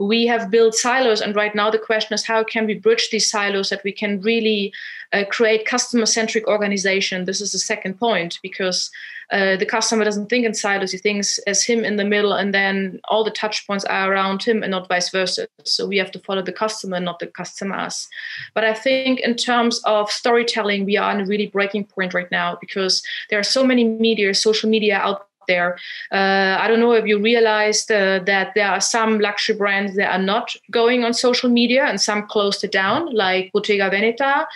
we 0.00 0.26
have 0.26 0.50
built 0.50 0.74
silos. 0.74 1.20
And 1.20 1.36
right 1.36 1.54
now 1.54 1.70
the 1.70 1.78
question 1.78 2.14
is 2.14 2.24
how 2.24 2.42
can 2.42 2.66
we 2.66 2.74
bridge 2.74 3.10
these 3.12 3.30
silos 3.30 3.68
that 3.68 3.84
we 3.84 3.92
can 3.92 4.20
really 4.22 4.72
uh, 5.12 5.24
create 5.30 5.66
customer 5.66 6.06
centric 6.06 6.48
organization? 6.48 7.26
This 7.26 7.40
is 7.42 7.52
the 7.52 7.58
second 7.58 7.98
point 7.98 8.38
because 8.42 8.90
uh, 9.30 9.56
the 9.56 9.66
customer 9.66 10.02
doesn't 10.02 10.30
think 10.30 10.46
in 10.46 10.54
silos. 10.54 10.90
He 10.90 10.98
thinks 10.98 11.38
as 11.46 11.62
him 11.62 11.84
in 11.84 11.96
the 11.96 12.04
middle 12.04 12.32
and 12.32 12.54
then 12.54 12.98
all 13.08 13.22
the 13.24 13.30
touch 13.30 13.66
points 13.66 13.84
are 13.84 14.10
around 14.10 14.42
him 14.42 14.62
and 14.62 14.70
not 14.70 14.88
vice 14.88 15.10
versa. 15.10 15.46
So 15.64 15.86
we 15.86 15.98
have 15.98 16.10
to 16.12 16.18
follow 16.20 16.42
the 16.42 16.52
customer 16.52 16.98
not 16.98 17.18
the 17.18 17.26
customers. 17.26 18.08
But 18.54 18.64
i 18.64 18.74
think 18.74 19.20
in 19.20 19.34
terms 19.36 19.80
of 19.84 20.10
storytelling 20.10 20.84
we 20.84 20.96
are 20.96 21.12
in 21.12 21.20
a 21.20 21.26
really 21.26 21.46
breaking 21.46 21.84
point 21.84 22.14
right 22.14 22.30
now 22.30 22.56
because 22.60 23.02
there 23.28 23.38
are 23.38 23.44
so 23.44 23.62
many 23.64 23.84
media 23.84 24.34
social 24.34 24.70
media 24.70 24.96
out 24.96 25.29
there. 25.46 25.78
Uh, 26.12 26.56
I 26.60 26.68
don't 26.68 26.80
know 26.80 26.92
if 26.92 27.06
you 27.06 27.18
realized 27.18 27.90
uh, 27.90 28.20
that 28.26 28.54
there 28.54 28.68
are 28.68 28.80
some 28.80 29.18
luxury 29.18 29.56
brands 29.56 29.96
that 29.96 30.12
are 30.12 30.22
not 30.22 30.54
going 30.70 31.04
on 31.04 31.14
social 31.14 31.50
media 31.50 31.84
and 31.84 32.00
some 32.00 32.26
closed 32.26 32.64
it 32.64 32.72
down, 32.72 33.12
like 33.14 33.52
Bottega 33.52 33.90
Veneta. 33.90 34.46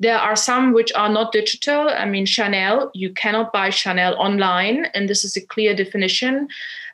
There 0.00 0.18
are 0.18 0.36
some 0.36 0.72
which 0.72 0.92
are 0.94 1.08
not 1.08 1.32
digital. 1.32 1.88
I 1.88 2.04
mean, 2.04 2.26
Chanel, 2.26 2.90
you 2.94 3.10
cannot 3.12 3.52
buy 3.52 3.70
Chanel 3.70 4.14
online, 4.14 4.86
and 4.94 5.08
this 5.08 5.24
is 5.24 5.36
a 5.36 5.46
clear 5.46 5.74
definition. 5.74 6.48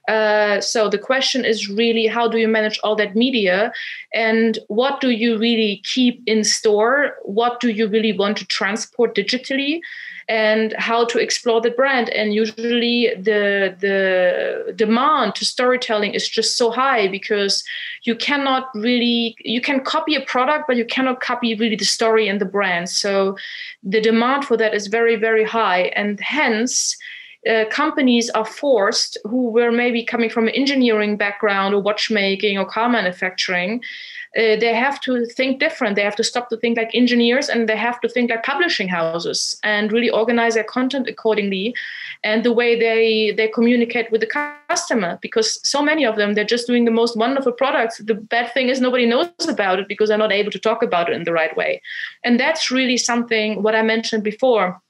Uh, 0.08 0.58
so 0.60 0.88
the 0.88 0.98
question 0.98 1.44
is 1.44 1.68
really 1.68 2.06
how 2.06 2.26
do 2.26 2.38
you 2.38 2.48
manage 2.48 2.80
all 2.82 2.96
that 2.96 3.14
media 3.14 3.70
and 4.14 4.58
what 4.68 5.02
do 5.02 5.10
you 5.10 5.36
really 5.36 5.82
keep 5.84 6.22
in 6.24 6.42
store 6.42 7.14
what 7.24 7.60
do 7.60 7.68
you 7.68 7.86
really 7.86 8.16
want 8.16 8.34
to 8.34 8.46
transport 8.46 9.14
digitally 9.14 9.80
and 10.28 10.74
how 10.78 11.06
to 11.06 11.18
explore 11.18 11.60
the 11.60 11.70
brand. 11.70 12.10
And 12.10 12.34
usually 12.34 13.14
the 13.16 13.74
the 13.80 14.72
demand 14.74 15.34
to 15.36 15.44
storytelling 15.44 16.12
is 16.14 16.28
just 16.28 16.56
so 16.56 16.70
high 16.70 17.08
because 17.08 17.64
you 18.02 18.14
cannot 18.14 18.68
really 18.74 19.36
you 19.40 19.60
can 19.60 19.80
copy 19.80 20.14
a 20.14 20.20
product 20.20 20.64
but 20.66 20.76
you 20.76 20.84
cannot 20.84 21.20
copy 21.20 21.54
really 21.54 21.76
the 21.76 21.84
story 21.84 22.28
and 22.28 22.40
the 22.40 22.44
brand. 22.44 22.90
So 22.90 23.36
the 23.82 24.00
demand 24.00 24.44
for 24.44 24.56
that 24.58 24.74
is 24.74 24.86
very 24.86 25.16
very 25.16 25.44
high. 25.44 25.92
And 25.96 26.20
hence 26.20 26.96
uh, 27.48 27.64
companies 27.70 28.28
are 28.30 28.44
forced 28.44 29.16
who 29.24 29.48
were 29.50 29.70
maybe 29.70 30.04
coming 30.04 30.28
from 30.28 30.48
an 30.48 30.54
engineering 30.54 31.16
background 31.16 31.72
or 31.72 31.80
watchmaking 31.80 32.58
or 32.58 32.66
car 32.66 32.88
manufacturing 32.88 33.80
uh, 34.38 34.56
they 34.56 34.72
have 34.72 35.00
to 35.00 35.26
think 35.26 35.58
different. 35.58 35.96
They 35.96 36.02
have 36.02 36.16
to 36.16 36.24
stop 36.24 36.48
to 36.50 36.56
think 36.56 36.76
like 36.78 36.94
engineers 36.94 37.48
and 37.48 37.68
they 37.68 37.76
have 37.76 38.00
to 38.02 38.08
think 38.08 38.30
like 38.30 38.44
publishing 38.44 38.88
houses 38.88 39.58
and 39.64 39.90
really 39.90 40.10
organize 40.10 40.54
their 40.54 40.64
content 40.64 41.08
accordingly 41.08 41.74
and 42.22 42.44
the 42.44 42.52
way 42.52 42.78
they 42.78 43.32
they 43.36 43.48
communicate 43.48 44.10
with 44.10 44.20
the 44.20 44.54
customer 44.68 45.18
because 45.22 45.58
so 45.68 45.82
many 45.82 46.04
of 46.04 46.16
them 46.16 46.34
they're 46.34 46.44
just 46.44 46.66
doing 46.66 46.84
the 46.84 46.90
most 46.90 47.16
wonderful 47.16 47.52
products 47.52 47.98
the 47.98 48.14
bad 48.14 48.52
thing 48.52 48.68
is 48.68 48.80
nobody 48.80 49.06
knows 49.06 49.30
about 49.48 49.78
it 49.78 49.88
because 49.88 50.08
they're 50.08 50.18
not 50.18 50.32
able 50.32 50.50
to 50.50 50.58
talk 50.58 50.82
about 50.82 51.08
it 51.08 51.14
in 51.14 51.24
the 51.24 51.32
right 51.32 51.56
way 51.56 51.80
and 52.24 52.38
that's 52.38 52.70
really 52.70 52.96
something 52.96 53.62
what 53.62 53.74
i 53.74 53.82
mentioned 53.82 54.24
before 54.24 54.80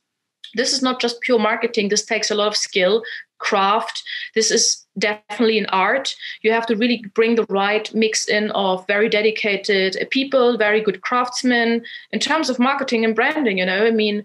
this 0.54 0.72
is 0.72 0.82
not 0.82 1.00
just 1.00 1.20
pure 1.20 1.38
marketing 1.38 1.88
this 1.88 2.04
takes 2.04 2.30
a 2.30 2.34
lot 2.34 2.48
of 2.48 2.56
skill 2.56 3.02
craft. 3.38 4.02
This 4.34 4.50
is 4.50 4.84
definitely 4.98 5.58
an 5.58 5.66
art. 5.66 6.14
You 6.42 6.50
have 6.52 6.66
to 6.66 6.76
really 6.76 7.04
bring 7.14 7.36
the 7.36 7.46
right 7.48 7.92
mix 7.94 8.28
in 8.28 8.50
of 8.50 8.84
very 8.88 9.08
dedicated 9.08 9.96
people 10.10 10.58
very 10.58 10.80
good 10.80 11.02
craftsmen 11.02 11.84
in 12.10 12.18
terms 12.18 12.50
of 12.50 12.58
marketing 12.58 13.04
and 13.04 13.14
branding 13.14 13.58
you 13.58 13.66
know? 13.66 13.86
I 13.86 13.92
mean 13.92 14.24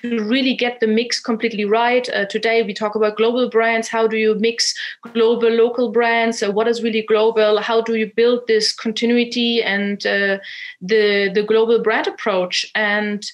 to 0.00 0.24
really 0.24 0.54
get 0.54 0.80
the 0.80 0.86
mix 0.86 1.20
completely 1.20 1.66
right 1.66 2.08
uh, 2.08 2.24
today 2.24 2.62
we 2.62 2.72
talk 2.72 2.94
about 2.94 3.16
global 3.16 3.50
brands. 3.50 3.88
How 3.88 4.06
do 4.06 4.16
you 4.16 4.34
mix 4.36 4.74
global 5.12 5.50
local 5.50 5.92
brands? 5.92 6.40
What 6.40 6.68
is 6.68 6.82
really 6.82 7.02
global? 7.02 7.60
How 7.60 7.82
do 7.82 7.94
you 7.94 8.10
build 8.16 8.46
this 8.46 8.72
continuity 8.72 9.62
and 9.62 10.06
uh, 10.06 10.38
the 10.80 11.30
the 11.34 11.44
global 11.46 11.82
brand 11.82 12.06
approach? 12.06 12.64
And 12.74 13.24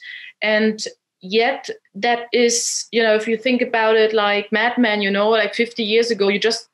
and 0.42 0.85
yet 1.20 1.68
that 1.94 2.26
is 2.33 2.87
you 2.92 3.03
know 3.03 3.14
if 3.14 3.26
you 3.26 3.37
think 3.37 3.62
about 3.62 3.96
it 3.96 4.12
like 4.12 4.53
Mad 4.53 4.79
Men 4.79 5.03
you 5.03 5.11
know 5.11 5.29
like 5.29 5.55
50 5.55 5.83
years 5.83 6.11
ago 6.11 6.29
you 6.29 6.38
just 6.38 6.68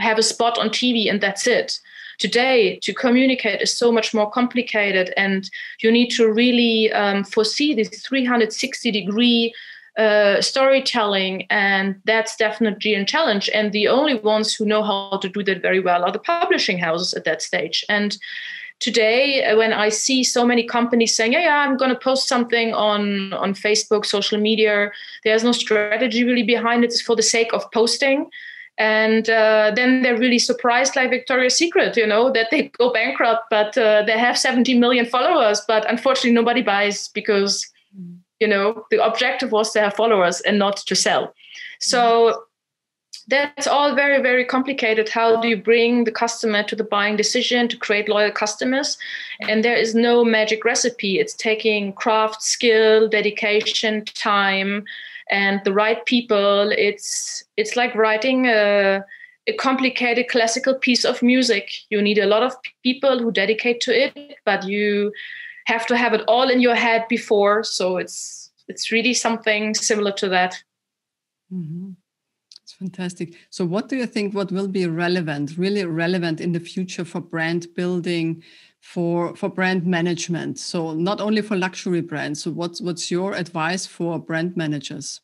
have 0.00 0.18
a 0.18 0.22
spot 0.22 0.58
on 0.58 0.70
tv 0.70 1.08
and 1.08 1.20
that's 1.20 1.46
it. 1.46 1.78
Today 2.18 2.78
to 2.82 2.92
communicate 2.92 3.62
is 3.62 3.76
so 3.76 3.90
much 3.92 4.12
more 4.12 4.30
complicated 4.30 5.12
and 5.16 5.48
you 5.82 5.90
need 5.90 6.10
to 6.10 6.30
really 6.30 6.92
um, 6.92 7.24
foresee 7.24 7.74
this 7.74 7.88
360 8.02 8.90
degree 8.90 9.54
uh, 9.98 10.40
storytelling 10.40 11.46
and 11.50 12.00
that's 12.04 12.36
definitely 12.36 12.94
a 12.94 13.04
challenge. 13.04 13.48
And 13.54 13.72
the 13.72 13.88
only 13.88 14.14
ones 14.14 14.54
who 14.54 14.64
know 14.66 14.82
how 14.82 15.18
to 15.18 15.28
do 15.28 15.42
that 15.44 15.62
very 15.62 15.80
well 15.80 16.04
are 16.04 16.12
the 16.12 16.18
publishing 16.18 16.78
houses 16.78 17.14
at 17.14 17.24
that 17.24 17.42
stage. 17.42 17.84
And 17.88 18.16
today 18.80 19.44
uh, 19.44 19.56
when 19.56 19.72
i 19.72 19.88
see 19.88 20.24
so 20.24 20.44
many 20.44 20.64
companies 20.64 21.14
saying 21.14 21.32
yeah, 21.32 21.40
yeah 21.40 21.58
i'm 21.58 21.76
going 21.76 21.90
to 21.90 21.98
post 21.98 22.26
something 22.26 22.74
on 22.74 23.32
on 23.34 23.54
facebook 23.54 24.04
social 24.04 24.38
media 24.38 24.90
there's 25.24 25.44
no 25.44 25.52
strategy 25.52 26.24
really 26.24 26.42
behind 26.42 26.82
it 26.82 26.86
it's 26.86 27.00
for 27.00 27.16
the 27.16 27.22
sake 27.22 27.52
of 27.52 27.70
posting. 27.72 28.28
And 28.78 29.28
uh, 29.28 29.72
then 29.76 30.00
they're 30.00 30.16
really 30.16 30.38
surprised 30.38 30.96
like 30.96 31.10
victoria's 31.10 31.54
secret 31.54 31.98
you 31.98 32.06
know 32.06 32.32
that 32.32 32.46
they 32.50 32.68
go 32.78 32.90
bankrupt 32.90 33.42
but 33.50 33.76
uh, 33.76 34.02
they 34.06 34.18
have 34.18 34.38
70 34.38 34.78
million 34.78 35.04
followers 35.04 35.60
but 35.68 35.84
unfortunately 35.90 36.32
nobody 36.32 36.62
buys 36.62 37.08
because 37.08 37.70
you 38.40 38.48
know 38.48 38.86
the 38.90 39.04
objective 39.04 39.52
was 39.52 39.72
to 39.72 39.80
have 39.80 39.94
followers 39.94 40.40
and 40.40 40.58
not 40.58 40.78
to 40.78 40.96
sell. 40.96 41.34
So 41.78 42.44
that's 43.30 43.66
all 43.66 43.94
very 43.94 44.20
very 44.20 44.44
complicated. 44.44 45.08
How 45.08 45.40
do 45.40 45.48
you 45.48 45.56
bring 45.56 46.04
the 46.04 46.12
customer 46.12 46.62
to 46.64 46.76
the 46.76 46.84
buying 46.84 47.16
decision 47.16 47.68
to 47.68 47.76
create 47.76 48.08
loyal 48.08 48.32
customers? 48.32 48.98
And 49.48 49.64
there 49.64 49.76
is 49.76 49.94
no 49.94 50.24
magic 50.24 50.64
recipe. 50.64 51.18
It's 51.18 51.34
taking 51.34 51.92
craft 51.92 52.42
skill 52.42 53.08
dedication 53.08 54.04
time 54.04 54.84
and 55.30 55.60
the 55.64 55.72
right 55.72 56.04
people. 56.04 56.72
It's 56.76 57.44
it's 57.56 57.76
like 57.76 57.94
writing 57.94 58.46
a, 58.46 59.04
a 59.46 59.52
complicated 59.54 60.28
classical 60.28 60.74
piece 60.74 61.04
of 61.04 61.22
music. 61.22 61.70
You 61.88 62.02
need 62.02 62.18
a 62.18 62.26
lot 62.26 62.42
of 62.42 62.54
people 62.82 63.18
who 63.18 63.32
dedicate 63.32 63.80
to 63.82 63.92
it 64.04 64.36
but 64.44 64.64
you 64.64 65.12
have 65.66 65.86
to 65.86 65.96
have 65.96 66.12
it 66.14 66.22
all 66.26 66.50
in 66.50 66.60
your 66.60 66.74
head 66.74 67.06
before. 67.08 67.62
So 67.62 67.96
it's 67.96 68.50
it's 68.68 68.92
really 68.92 69.14
something 69.14 69.74
similar 69.74 70.12
to 70.12 70.28
that. 70.28 70.62
Mm-hmm. 71.52 71.92
Fantastic. 72.80 73.34
So 73.50 73.64
what 73.64 73.88
do 73.88 73.96
you 73.96 74.06
think 74.06 74.34
what 74.34 74.50
will 74.50 74.66
be 74.66 74.86
relevant 74.86 75.56
really 75.58 75.84
relevant 75.84 76.40
in 76.40 76.52
the 76.52 76.60
future 76.60 77.04
for 77.04 77.20
brand 77.20 77.66
building 77.76 78.42
for 78.80 79.36
for 79.36 79.48
brand 79.48 79.86
management? 79.86 80.58
So 80.58 80.94
not 80.94 81.20
only 81.20 81.42
for 81.42 81.56
luxury 81.56 82.00
brands. 82.00 82.42
So 82.42 82.50
what's 82.50 82.80
what's 82.80 83.10
your 83.10 83.34
advice 83.34 83.86
for 83.86 84.18
brand 84.18 84.56
managers? 84.56 85.20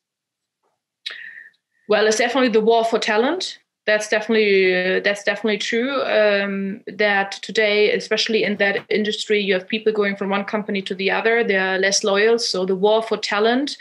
Well 1.89 2.07
it's 2.07 2.19
definitely 2.19 2.51
the 2.51 2.61
war 2.61 2.85
for 2.85 2.99
talent. 2.99 3.59
That's 3.87 4.09
definitely 4.09 5.01
that's 5.01 5.23
definitely 5.23 5.59
true 5.59 6.03
um, 6.03 6.83
that 6.89 7.33
today 7.41 7.93
especially 7.93 8.43
in 8.43 8.57
that 8.57 8.85
industry 8.91 9.41
you 9.41 9.55
have 9.55 9.69
people 9.69 9.93
going 9.93 10.17
from 10.17 10.29
one 10.29 10.45
company 10.45 10.83
to 10.83 10.95
the 10.95 11.11
other. 11.11 11.43
They're 11.43 11.79
less 11.79 12.05
loyal. 12.05 12.39
So 12.39 12.67
the 12.67 12.77
war 12.77 13.03
for 13.03 13.17
talent 13.17 13.79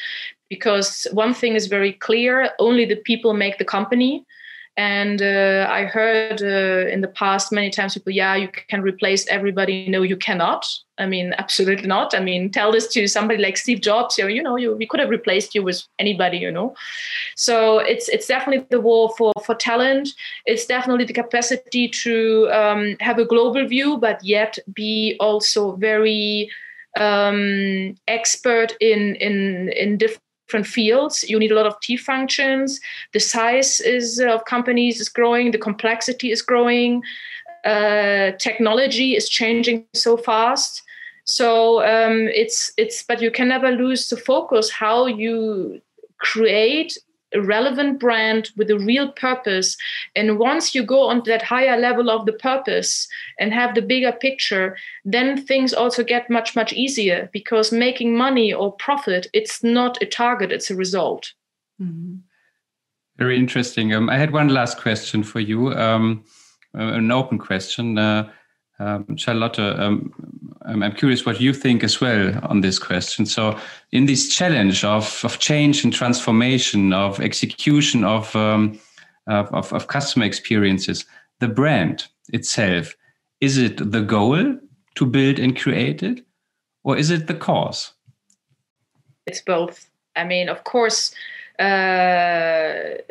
because 0.50 1.08
one 1.12 1.34
thing 1.34 1.56
is 1.56 1.68
very 1.68 1.94
clear 1.94 2.50
only 2.60 2.86
the 2.86 2.96
people 2.96 3.34
make 3.34 3.58
the 3.58 3.66
company 3.66 4.26
and 4.78 5.22
uh, 5.22 5.68
I 5.70 5.86
heard 5.86 6.42
uh, 6.42 6.92
in 6.92 7.00
the 7.00 7.08
past 7.08 7.52
many 7.52 7.70
times 7.70 7.94
people, 7.94 8.12
yeah, 8.12 8.36
you 8.36 8.50
can 8.50 8.82
replace 8.82 9.26
everybody. 9.28 9.88
No, 9.88 10.02
you 10.02 10.18
cannot. 10.18 10.68
I 10.98 11.06
mean, 11.06 11.34
absolutely 11.38 11.88
not. 11.88 12.14
I 12.14 12.20
mean, 12.20 12.52
tell 12.52 12.74
this 12.74 12.88
to 12.88 13.08
somebody 13.08 13.42
like 13.42 13.56
Steve 13.56 13.80
Jobs. 13.80 14.18
You 14.18 14.26
know, 14.26 14.30
you 14.30 14.44
know, 14.44 14.58
you, 14.58 14.76
we 14.76 14.86
could 14.86 15.00
have 15.00 15.10
replaced 15.10 15.56
you 15.56 15.64
with 15.64 15.82
anybody. 15.98 16.40
You 16.40 16.52
know, 16.52 16.76
so 17.38 17.80
it's 17.80 18.10
it's 18.10 18.28
definitely 18.28 18.66
the 18.70 18.82
war 18.82 19.14
for 19.18 19.32
for 19.46 19.56
talent. 19.56 20.10
It's 20.46 20.66
definitely 20.66 21.06
the 21.06 21.14
capacity 21.14 21.88
to 22.04 22.50
um, 22.52 22.98
have 23.00 23.18
a 23.18 23.26
global 23.26 23.66
view, 23.66 23.98
but 23.98 24.22
yet 24.26 24.60
be 24.74 25.16
also 25.22 25.78
very 25.78 26.50
um, 27.00 27.96
expert 28.10 28.76
in 28.82 29.16
in 29.16 29.70
in 29.70 29.98
different 29.98 30.25
different 30.46 30.68
fields. 30.68 31.24
You 31.28 31.40
need 31.40 31.52
a 31.52 31.56
lot 31.56 31.66
of 31.66 31.80
T 31.82 31.98
functions. 31.98 32.80
The 33.14 33.20
size 33.20 33.80
is 33.82 34.20
uh, 34.20 34.34
of 34.34 34.46
companies 34.46 35.00
is 35.00 35.10
growing. 35.10 35.52
The 35.52 35.58
complexity 35.58 36.32
is 36.32 36.42
growing. 36.42 37.04
Uh, 37.64 38.32
technology 38.38 39.16
is 39.16 39.28
changing 39.28 39.86
so 39.94 40.18
fast. 40.18 40.84
So 41.24 41.84
um, 41.84 42.28
it's 42.28 42.72
it's 42.78 43.04
but 43.04 43.22
you 43.22 43.32
can 43.32 43.48
never 43.48 43.72
lose 43.72 44.10
the 44.10 44.18
focus 44.18 44.70
how 44.70 45.08
you 45.08 45.82
create 46.20 46.98
a 47.36 47.42
relevant 47.42 48.00
brand 48.00 48.50
with 48.56 48.72
a 48.72 48.80
real 48.80 49.12
purpose. 49.12 49.78
And 50.16 50.40
once 50.40 50.74
you 50.74 50.84
go 50.84 51.02
on 51.02 51.22
that 51.26 51.42
higher 51.42 51.78
level 51.78 52.10
of 52.10 52.26
the 52.26 52.34
purpose 52.34 53.08
and 53.40 53.54
have 53.54 53.76
the 53.76 53.82
bigger 53.82 54.12
picture, 54.12 54.78
then 55.04 55.46
things 55.46 55.74
also 55.74 56.04
get 56.04 56.30
much, 56.30 56.56
much 56.56 56.74
easier 56.74 57.30
because 57.32 57.72
making 57.72 58.18
money 58.18 58.54
or 58.54 58.72
profit, 58.74 59.28
it's 59.34 59.64
not 59.64 60.02
a 60.02 60.06
target, 60.06 60.52
it's 60.52 60.72
a 60.72 60.76
result. 60.76 61.34
Mm-hmm. 61.82 62.16
Very 63.18 63.38
interesting. 63.38 63.94
Um, 63.94 64.10
I 64.10 64.18
had 64.18 64.32
one 64.32 64.50
last 64.50 64.78
question 64.78 65.24
for 65.24 65.40
you, 65.40 65.74
um, 65.74 66.24
an 66.74 67.12
open 67.12 67.38
question. 67.38 67.98
Uh, 67.98 68.30
um, 68.80 69.18
Charlotte, 69.18 69.60
um, 69.60 70.12
I'm 70.66 70.92
curious 70.94 71.26
what 71.26 71.40
you 71.40 71.54
think 71.54 71.84
as 71.84 72.02
well 72.02 72.40
on 72.44 72.62
this 72.62 72.80
question. 72.80 73.26
So, 73.26 73.58
in 73.92 74.06
this 74.06 74.36
challenge 74.36 74.84
of, 74.84 75.22
of 75.24 75.40
change 75.40 75.84
and 75.84 75.94
transformation, 75.94 76.92
of 76.92 77.20
execution 77.20 78.04
of, 78.04 78.36
um, 78.36 78.80
of, 79.28 79.72
of 79.72 79.88
customer 79.88 80.26
experiences, 80.26 81.06
the 81.40 81.48
brand 81.48 82.08
itself, 82.34 82.96
is 83.42 83.58
it 83.58 83.92
the 83.92 84.02
goal 84.02 84.58
to 84.96 85.06
build 85.06 85.40
and 85.40 85.58
create 85.58 86.04
it, 86.04 86.26
or 86.84 86.98
is 86.98 87.12
it 87.12 87.28
the 87.28 87.34
cause? 87.34 87.94
It's 89.26 89.42
both. 89.42 89.90
I 90.16 90.24
mean, 90.24 90.50
of 90.50 90.64
course, 90.64 91.14
uh, 91.60 93.02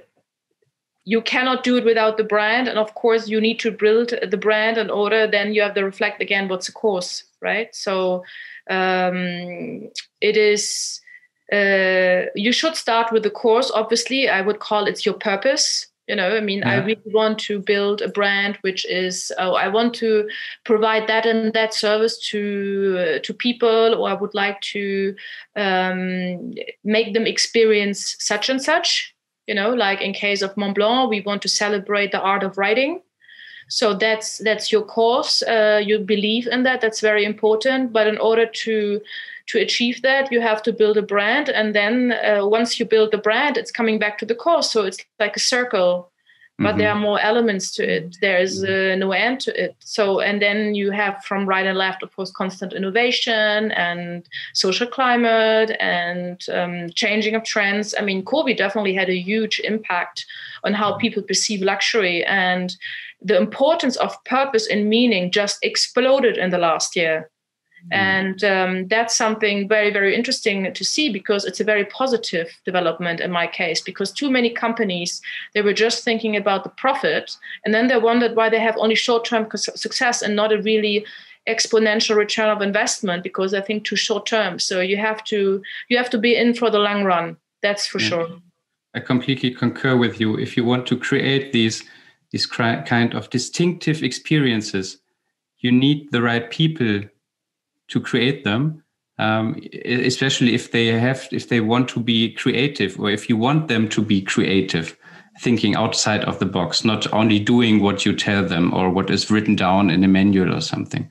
you 1.04 1.20
cannot 1.20 1.62
do 1.62 1.76
it 1.76 1.84
without 1.84 2.16
the 2.16 2.24
brand 2.24 2.66
and 2.66 2.78
of 2.78 2.94
course 2.94 3.28
you 3.28 3.40
need 3.40 3.60
to 3.60 3.70
build 3.70 4.14
the 4.30 4.36
brand 4.36 4.78
in 4.78 4.90
order 4.90 5.26
then 5.26 5.52
you 5.52 5.60
have 5.60 5.74
to 5.74 5.84
reflect 5.84 6.22
again 6.22 6.48
what's 6.48 6.66
the 6.66 6.72
course 6.72 7.24
right? 7.44 7.74
So 7.74 8.24
um, 8.70 9.90
it 10.20 10.36
is 10.36 11.00
uh, 11.52 12.22
you 12.34 12.52
should 12.52 12.74
start 12.74 13.12
with 13.12 13.22
the 13.22 13.30
course 13.30 13.70
obviously 13.74 14.30
i 14.30 14.40
would 14.40 14.60
call 14.60 14.86
it 14.86 15.04
your 15.04 15.14
purpose 15.14 15.86
you 16.08 16.16
know? 16.16 16.36
I 16.36 16.40
mean 16.40 16.60
yeah. 16.60 16.70
i 16.70 16.76
really 16.76 17.12
want 17.12 17.38
to 17.40 17.58
build 17.58 18.00
a 18.00 18.08
brand 18.08 18.56
which 18.62 18.86
is 18.86 19.30
oh 19.38 19.54
i 19.54 19.68
want 19.68 19.94
to 19.96 20.26
provide 20.64 21.06
that 21.06 21.26
and 21.26 21.52
that 21.52 21.74
service 21.74 22.18
to 22.30 22.96
uh, 22.98 23.18
to 23.20 23.34
people 23.34 23.94
or 23.94 24.08
i 24.08 24.14
would 24.14 24.34
like 24.34 24.60
to 24.72 25.14
um, 25.54 26.54
make 26.82 27.12
them 27.12 27.26
experience 27.26 28.16
such 28.18 28.48
and 28.48 28.62
such 28.62 29.13
you 29.46 29.54
know 29.54 29.70
like 29.70 30.00
in 30.00 30.12
case 30.12 30.42
of 30.42 30.56
mont 30.56 30.74
blanc 30.74 31.10
we 31.10 31.20
want 31.20 31.42
to 31.42 31.48
celebrate 31.48 32.12
the 32.12 32.20
art 32.20 32.42
of 32.42 32.58
writing. 32.58 33.00
So 33.68 33.94
that's 33.94 34.38
that's 34.38 34.70
your 34.70 34.82
course 34.82 35.42
uh, 35.42 35.80
you 35.82 35.98
believe 35.98 36.46
in 36.46 36.64
that. 36.64 36.80
That's 36.82 37.00
very 37.00 37.24
important. 37.24 37.92
But 37.92 38.06
in 38.06 38.18
order 38.18 38.46
to 38.46 39.00
to 39.46 39.58
achieve 39.58 40.02
that 40.02 40.32
you 40.32 40.40
have 40.40 40.62
to 40.62 40.72
build 40.72 40.96
a 40.96 41.02
brand. 41.02 41.48
And 41.48 41.74
then 41.74 42.12
uh, 42.12 42.46
once 42.46 42.78
you 42.78 42.86
build 42.86 43.10
the 43.12 43.18
brand 43.18 43.56
it's 43.56 43.70
coming 43.70 43.98
back 43.98 44.18
to 44.18 44.26
the 44.26 44.34
course 44.34 44.70
so 44.70 44.84
it's 44.84 44.98
like 45.18 45.36
a 45.36 45.40
circle 45.40 46.10
but 46.58 46.68
mm-hmm. 46.68 46.78
there 46.78 46.90
are 46.92 47.00
more 47.00 47.20
elements 47.20 47.72
to 47.72 47.82
it. 47.82 48.16
There's 48.20 48.62
uh, 48.62 48.94
no 48.96 49.10
end 49.10 49.40
to 49.40 49.64
it. 49.64 49.74
So 49.80 50.20
and 50.20 50.40
then 50.40 50.74
you 50.76 50.92
have 50.92 51.24
from 51.24 51.46
right 51.46 51.66
and 51.66 51.76
left 51.76 52.02
of 52.02 52.14
course 52.14 52.30
constant 52.30 52.72
innovation 52.72 53.72
and 53.72 54.24
social 54.52 54.86
climate 54.86 55.76
and 55.80 56.40
um, 56.52 56.90
changing 56.94 57.34
of 57.34 57.42
trends. 57.42 57.94
I 57.98 58.02
mean 58.02 58.24
covid 58.24 58.56
definitely 58.56 58.94
had 58.94 59.10
a 59.10 59.18
huge 59.18 59.60
impact 59.64 60.26
on 60.62 60.74
how 60.74 60.96
people 60.96 61.22
perceive 61.22 61.60
luxury 61.60 62.24
and 62.24 62.76
the 63.20 63.36
importance 63.36 63.96
of 63.96 64.22
purpose 64.24 64.68
and 64.68 64.88
meaning 64.88 65.32
just 65.32 65.58
exploded 65.62 66.36
in 66.36 66.50
the 66.50 66.58
last 66.58 66.94
year. 66.94 67.30
And 67.92 68.42
um, 68.44 68.88
that's 68.88 69.14
something 69.14 69.68
very, 69.68 69.92
very 69.92 70.14
interesting 70.14 70.72
to 70.72 70.84
see 70.84 71.12
because 71.12 71.44
it's 71.44 71.60
a 71.60 71.64
very 71.64 71.84
positive 71.84 72.48
development 72.64 73.20
in 73.20 73.30
my 73.30 73.46
case. 73.46 73.80
Because 73.80 74.10
too 74.10 74.30
many 74.30 74.50
companies, 74.50 75.20
they 75.52 75.62
were 75.62 75.74
just 75.74 76.02
thinking 76.02 76.34
about 76.34 76.64
the 76.64 76.70
profit, 76.70 77.36
and 77.64 77.74
then 77.74 77.88
they 77.88 77.98
wondered 77.98 78.36
why 78.36 78.48
they 78.48 78.60
have 78.60 78.76
only 78.78 78.94
short-term 78.94 79.48
success 79.54 80.22
and 80.22 80.34
not 80.34 80.52
a 80.52 80.62
really 80.62 81.04
exponential 81.48 82.16
return 82.16 82.48
of 82.48 82.62
investment 82.62 83.22
because 83.22 83.52
I 83.52 83.60
think 83.60 83.84
too 83.84 83.96
short 83.96 84.26
term. 84.26 84.58
So 84.58 84.80
you 84.80 84.96
have 84.96 85.22
to 85.24 85.62
you 85.88 85.98
have 85.98 86.10
to 86.10 86.18
be 86.18 86.34
in 86.36 86.54
for 86.54 86.70
the 86.70 86.78
long 86.78 87.04
run. 87.04 87.36
That's 87.62 87.86
for 87.86 88.00
yeah. 88.00 88.08
sure. 88.08 88.28
I 88.94 89.00
completely 89.00 89.50
concur 89.50 89.96
with 89.96 90.20
you. 90.20 90.38
If 90.38 90.56
you 90.56 90.64
want 90.64 90.86
to 90.86 90.96
create 90.96 91.52
these 91.52 91.84
these 92.30 92.46
kind 92.46 93.14
of 93.14 93.30
distinctive 93.30 94.02
experiences, 94.02 94.98
you 95.58 95.70
need 95.70 96.10
the 96.10 96.22
right 96.22 96.50
people 96.50 97.02
to 97.88 98.00
create 98.00 98.44
them 98.44 98.82
um, 99.18 99.60
especially 99.84 100.54
if 100.54 100.72
they 100.72 100.86
have 100.86 101.28
if 101.30 101.48
they 101.48 101.60
want 101.60 101.88
to 101.88 102.00
be 102.00 102.32
creative 102.32 102.98
or 102.98 103.10
if 103.10 103.28
you 103.28 103.36
want 103.36 103.68
them 103.68 103.88
to 103.88 104.02
be 104.02 104.20
creative 104.20 104.96
thinking 105.40 105.74
outside 105.74 106.24
of 106.24 106.38
the 106.38 106.46
box 106.46 106.84
not 106.84 107.12
only 107.12 107.38
doing 107.38 107.80
what 107.80 108.04
you 108.04 108.14
tell 108.14 108.44
them 108.44 108.72
or 108.74 108.90
what 108.90 109.10
is 109.10 109.30
written 109.30 109.56
down 109.56 109.90
in 109.90 110.04
a 110.04 110.08
manual 110.08 110.54
or 110.54 110.60
something. 110.60 111.10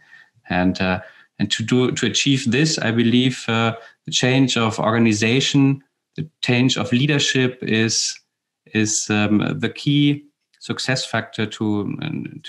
And 0.50 0.80
uh, 0.80 1.02
and 1.40 1.52
to 1.52 1.64
do 1.64 1.92
to 1.92 2.06
achieve 2.06 2.52
this 2.52 2.78
i 2.80 2.92
believe 2.92 3.46
uh, 3.48 3.74
the 4.06 4.12
change 4.12 4.58
of 4.58 4.80
organization 4.80 5.84
the 6.16 6.28
change 6.42 6.78
of 6.78 6.92
leadership 6.92 7.60
is 7.62 8.20
is 8.74 9.10
um, 9.10 9.60
the 9.60 9.70
key 9.70 10.26
success 10.60 11.06
factor 11.06 11.46
to 11.46 11.98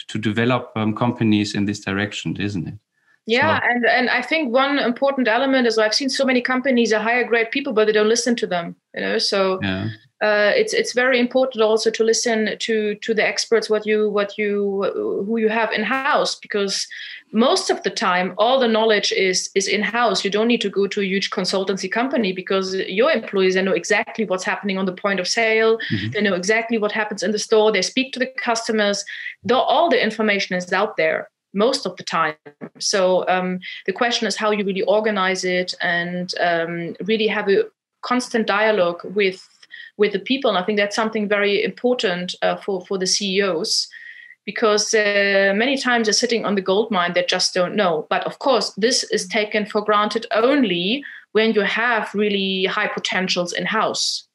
to 0.09 0.19
develop 0.19 0.73
um, 0.77 0.95
companies 0.95 1.55
in 1.55 1.65
this 1.65 1.81
direction 1.81 2.37
isn't 2.37 2.69
it 2.69 2.79
Yeah, 3.27 3.59
so. 3.59 3.67
and 3.67 3.87
and 3.87 4.11
I 4.11 4.21
think 4.21 4.53
one 4.53 4.79
important 4.79 5.29
element 5.29 5.67
is 5.67 5.79
I've 5.79 5.95
seen 5.95 6.11
so 6.11 6.25
many 6.25 6.43
companies 6.43 6.93
hire 6.93 7.25
great 7.25 7.51
people, 7.51 7.73
but 7.73 7.87
they 7.87 7.93
don't 7.93 8.09
listen 8.09 8.37
to 8.37 8.47
them. 8.47 8.77
You 8.95 9.01
know, 9.01 9.19
so 9.19 9.59
yeah. 9.63 9.89
uh, 10.23 10.53
it's 10.55 10.75
it's 10.75 10.93
very 10.93 11.19
important 11.19 11.63
also 11.63 11.91
to 11.91 12.05
listen 12.05 12.57
to 12.59 12.95
to 12.97 13.15
the 13.15 13.27
experts 13.27 13.71
what 13.71 13.87
you 13.87 14.11
what 14.11 14.37
you 14.37 15.25
who 15.27 15.39
you 15.39 15.49
have 15.49 15.73
in 15.73 15.85
house 15.85 16.35
because 16.35 16.87
most 17.33 17.71
of 17.71 17.83
the 17.83 17.91
time 17.91 18.35
all 18.37 18.61
the 18.61 18.69
knowledge 18.69 19.11
is 19.13 19.49
is 19.55 19.69
in 19.69 19.83
house. 19.83 20.23
You 20.23 20.31
don't 20.31 20.49
need 20.49 20.61
to 20.61 20.69
go 20.69 20.87
to 20.87 21.01
a 21.01 21.05
huge 21.07 21.31
consultancy 21.31 21.91
company 21.91 22.35
because 22.35 22.75
your 22.75 23.11
employees 23.11 23.55
they 23.55 23.63
know 23.63 23.73
exactly 23.73 24.27
what's 24.27 24.45
happening 24.45 24.77
on 24.77 24.85
the 24.85 24.93
point 24.93 25.19
of 25.19 25.27
sale. 25.27 25.79
Mm-hmm. 25.79 26.11
They 26.11 26.21
know 26.21 26.35
exactly 26.35 26.77
what 26.77 26.93
happens 26.93 27.23
in 27.23 27.33
the 27.33 27.39
store. 27.39 27.73
They 27.73 27.83
speak 27.83 28.13
to 28.13 28.19
the 28.19 28.31
customers. 28.37 29.03
Though 29.43 29.61
all 29.61 29.89
the 29.89 30.03
information 30.03 30.57
is 30.57 30.73
out 30.75 30.99
there 30.99 31.31
most 31.55 31.87
of 31.87 31.97
the 31.97 32.03
time. 32.03 32.35
So 32.79 33.27
um, 33.29 33.61
the 33.87 33.93
question 33.93 34.27
is 34.27 34.37
how 34.37 34.51
you 34.51 34.65
really 34.65 34.83
organize 34.83 35.45
it 35.45 35.75
and 35.81 36.33
um, 36.41 36.97
really 37.05 37.27
have 37.29 37.49
a 37.49 37.65
constant 38.03 38.47
dialogue 38.47 39.01
with 39.05 39.49
with 39.97 40.13
the 40.13 40.19
people. 40.19 40.51
And 40.51 40.59
I 40.59 40.65
think 40.65 40.79
that's 40.79 40.97
something 40.97 41.29
very 41.29 41.63
important 41.63 42.35
uh, 42.43 42.57
for 42.57 42.85
for 42.87 42.99
the 42.99 43.07
CEOs 43.07 43.89
because 44.45 44.93
uh, 44.93 45.53
many 45.57 45.79
times 45.79 46.07
they're 46.07 46.13
sitting 46.13 46.45
on 46.45 46.55
the 46.55 46.61
gold 46.61 46.91
mine 46.91 47.13
they 47.15 47.25
just 47.25 47.55
don't 47.55 47.75
know. 47.75 48.07
But 48.11 48.25
of 48.25 48.39
course, 48.39 48.71
this 48.77 49.05
is 49.05 49.27
taken 49.27 49.67
for 49.67 49.83
granted 49.83 50.27
only 50.33 51.05
when 51.33 51.53
you 51.53 51.63
have 51.63 52.15
really 52.15 52.65
high 52.67 52.89
potentials 52.89 53.53
in 53.53 53.67
house. 53.67 54.29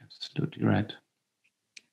Absolutely 0.00 0.64
right 0.64 0.92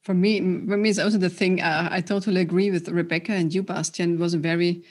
for 0.05 0.13
me, 0.13 0.39
for 0.39 0.77
me, 0.77 0.89
it's 0.89 0.99
also 0.99 1.17
the 1.17 1.31
thing. 1.31 1.61
Uh, 1.61 1.89
I 1.91 1.99
totally 1.99 2.39
agree 2.39 2.69
with 2.69 2.87
Rebecca 2.87 3.33
and 3.33 3.51
you, 3.51 3.63
Bastian. 3.63 4.13
It 4.13 4.19
was 4.19 4.35
a 4.35 4.37
very 4.39 4.83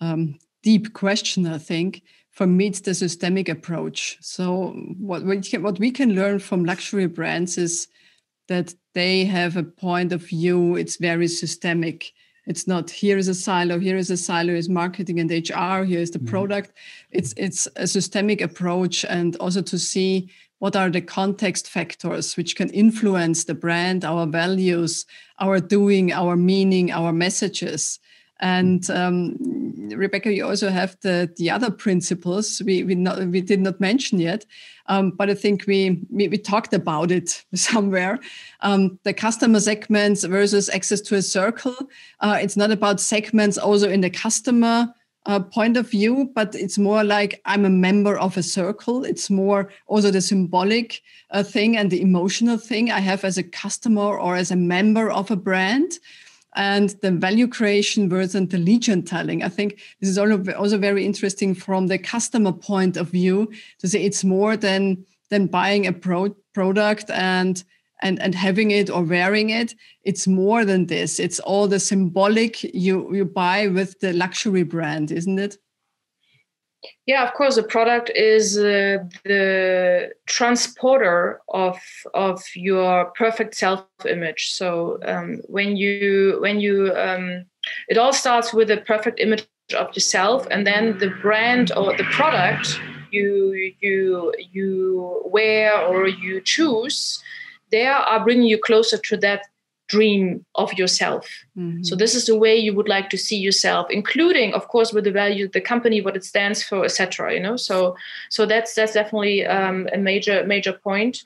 um, 0.00 0.38
deep 0.62 0.94
question. 0.94 1.46
I 1.46 1.58
think 1.58 2.02
for 2.30 2.46
me, 2.46 2.68
it's 2.68 2.80
the 2.80 2.94
systemic 2.94 3.50
approach. 3.50 4.16
So 4.22 4.70
what 4.98 5.22
we 5.22 5.42
can, 5.42 5.62
what 5.62 5.78
we 5.78 5.90
can 5.90 6.14
learn 6.14 6.38
from 6.38 6.64
luxury 6.64 7.06
brands 7.06 7.58
is 7.58 7.88
that 8.48 8.74
they 8.94 9.26
have 9.26 9.58
a 9.58 9.62
point 9.62 10.12
of 10.12 10.22
view. 10.22 10.76
It's 10.76 10.96
very 10.96 11.28
systemic. 11.28 12.12
It's 12.46 12.66
not 12.66 12.88
here 12.88 13.18
is 13.18 13.28
a 13.28 13.34
silo, 13.34 13.78
here 13.78 13.96
is 13.98 14.10
a 14.10 14.16
silo 14.16 14.54
is 14.54 14.70
marketing 14.70 15.20
and 15.20 15.30
HR, 15.30 15.84
here 15.84 16.00
is 16.00 16.10
the 16.10 16.18
mm-hmm. 16.18 16.28
product. 16.28 16.72
It's 17.10 17.34
it's 17.36 17.68
a 17.76 17.86
systemic 17.86 18.40
approach 18.40 19.04
and 19.04 19.36
also 19.36 19.60
to 19.62 19.78
see 19.78 20.30
what 20.64 20.76
are 20.76 20.88
the 20.88 21.02
context 21.02 21.68
factors 21.68 22.38
which 22.38 22.56
can 22.56 22.70
influence 22.70 23.44
the 23.44 23.52
brand, 23.52 24.02
our 24.02 24.26
values, 24.26 25.04
our 25.38 25.60
doing, 25.60 26.10
our 26.10 26.36
meaning, 26.36 26.90
our 26.90 27.12
messages. 27.12 28.00
And 28.40 28.88
um, 28.88 29.36
Rebecca, 29.94 30.32
you 30.32 30.46
also 30.46 30.70
have 30.70 30.96
the, 31.02 31.30
the 31.36 31.50
other 31.50 31.70
principles 31.70 32.62
we 32.64 32.82
we, 32.82 32.94
not, 32.94 33.18
we 33.26 33.42
did 33.42 33.60
not 33.60 33.78
mention 33.78 34.18
yet, 34.18 34.46
um, 34.86 35.10
but 35.10 35.28
I 35.28 35.34
think 35.34 35.66
we, 35.66 36.00
we, 36.08 36.28
we 36.28 36.38
talked 36.38 36.72
about 36.72 37.10
it 37.10 37.44
somewhere. 37.54 38.18
Um, 38.60 38.98
the 39.02 39.12
customer 39.12 39.60
segments 39.60 40.24
versus 40.24 40.70
access 40.70 41.02
to 41.02 41.16
a 41.16 41.20
circle. 41.20 41.76
Uh, 42.20 42.38
it's 42.40 42.56
not 42.56 42.70
about 42.70 43.00
segments 43.02 43.58
also 43.58 43.90
in 43.90 44.00
the 44.00 44.08
customer 44.08 44.94
uh, 45.26 45.40
point 45.40 45.76
of 45.76 45.90
view, 45.90 46.30
but 46.34 46.54
it's 46.54 46.78
more 46.78 47.02
like 47.02 47.40
I'm 47.44 47.64
a 47.64 47.70
member 47.70 48.16
of 48.18 48.36
a 48.36 48.42
circle. 48.42 49.04
It's 49.04 49.30
more 49.30 49.70
also 49.86 50.10
the 50.10 50.20
symbolic 50.20 51.02
uh, 51.30 51.42
thing 51.42 51.76
and 51.76 51.90
the 51.90 52.02
emotional 52.02 52.58
thing 52.58 52.90
I 52.90 53.00
have 53.00 53.24
as 53.24 53.38
a 53.38 53.42
customer 53.42 54.18
or 54.18 54.36
as 54.36 54.50
a 54.50 54.56
member 54.56 55.10
of 55.10 55.30
a 55.30 55.36
brand. 55.36 55.92
And 56.56 56.90
the 57.02 57.10
value 57.10 57.48
creation 57.48 58.08
versus 58.08 58.48
the 58.48 58.58
legend 58.58 59.08
telling. 59.08 59.42
I 59.42 59.48
think 59.48 59.80
this 60.00 60.08
is 60.08 60.18
also 60.18 60.78
very 60.78 61.04
interesting 61.04 61.52
from 61.52 61.88
the 61.88 61.98
customer 61.98 62.52
point 62.52 62.96
of 62.96 63.08
view 63.08 63.50
to 63.80 63.88
say 63.88 64.04
it's 64.04 64.22
more 64.22 64.56
than 64.56 65.04
than 65.30 65.46
buying 65.46 65.86
a 65.86 65.92
pro- 65.92 66.36
product 66.52 67.10
and 67.10 67.64
and 68.04 68.20
and 68.22 68.34
having 68.34 68.70
it 68.70 68.88
or 68.90 69.02
wearing 69.02 69.50
it 69.50 69.74
it's 70.04 70.26
more 70.26 70.64
than 70.66 70.86
this. 70.86 71.18
It's 71.18 71.40
all 71.40 71.66
the 71.66 71.80
symbolic 71.80 72.62
you 72.62 73.12
you 73.14 73.24
buy 73.24 73.66
with 73.66 73.98
the 74.00 74.12
luxury 74.12 74.62
brand 74.62 75.10
isn't 75.10 75.38
it? 75.38 75.56
Yeah 77.06 77.26
of 77.26 77.32
course 77.34 77.56
the 77.56 77.62
product 77.62 78.10
is 78.14 78.58
uh, 78.58 78.98
the 79.24 80.12
transporter 80.26 81.40
of 81.48 81.80
of 82.12 82.42
your 82.54 83.06
perfect 83.16 83.54
self 83.54 83.86
image 84.06 84.52
so 84.52 84.98
um, 85.06 85.40
when 85.48 85.76
you 85.76 86.38
when 86.40 86.60
you 86.60 86.94
um, 86.94 87.46
it 87.88 87.96
all 87.96 88.12
starts 88.12 88.52
with 88.52 88.70
a 88.70 88.76
perfect 88.76 89.18
image 89.18 89.46
of 89.74 89.94
yourself 89.94 90.46
and 90.50 90.66
then 90.66 90.98
the 90.98 91.08
brand 91.22 91.72
or 91.74 91.96
the 91.96 92.04
product 92.04 92.78
you 93.10 93.72
you 93.80 94.34
you 94.52 95.22
wear 95.24 95.80
or 95.80 96.06
you 96.06 96.42
choose 96.42 97.22
they 97.74 97.86
are 97.86 98.22
bringing 98.22 98.46
you 98.46 98.58
closer 98.58 98.98
to 98.98 99.16
that 99.16 99.42
dream 99.88 100.46
of 100.54 100.72
yourself. 100.74 101.28
Mm-hmm. 101.58 101.82
So 101.82 101.96
this 101.96 102.14
is 102.14 102.26
the 102.26 102.38
way 102.38 102.56
you 102.56 102.72
would 102.74 102.88
like 102.88 103.10
to 103.10 103.18
see 103.18 103.36
yourself, 103.36 103.88
including, 103.90 104.54
of 104.54 104.68
course, 104.68 104.92
with 104.92 105.04
the 105.04 105.10
value, 105.10 105.46
of 105.46 105.52
the 105.52 105.60
company, 105.60 106.00
what 106.00 106.16
it 106.16 106.24
stands 106.24 106.62
for, 106.62 106.84
etc. 106.84 107.34
You 107.34 107.40
know, 107.40 107.56
so 107.56 107.96
so 108.30 108.46
that's 108.46 108.74
that's 108.74 108.94
definitely 108.94 109.44
um, 109.44 109.88
a 109.92 109.98
major 109.98 110.44
major 110.46 110.72
point. 110.72 111.18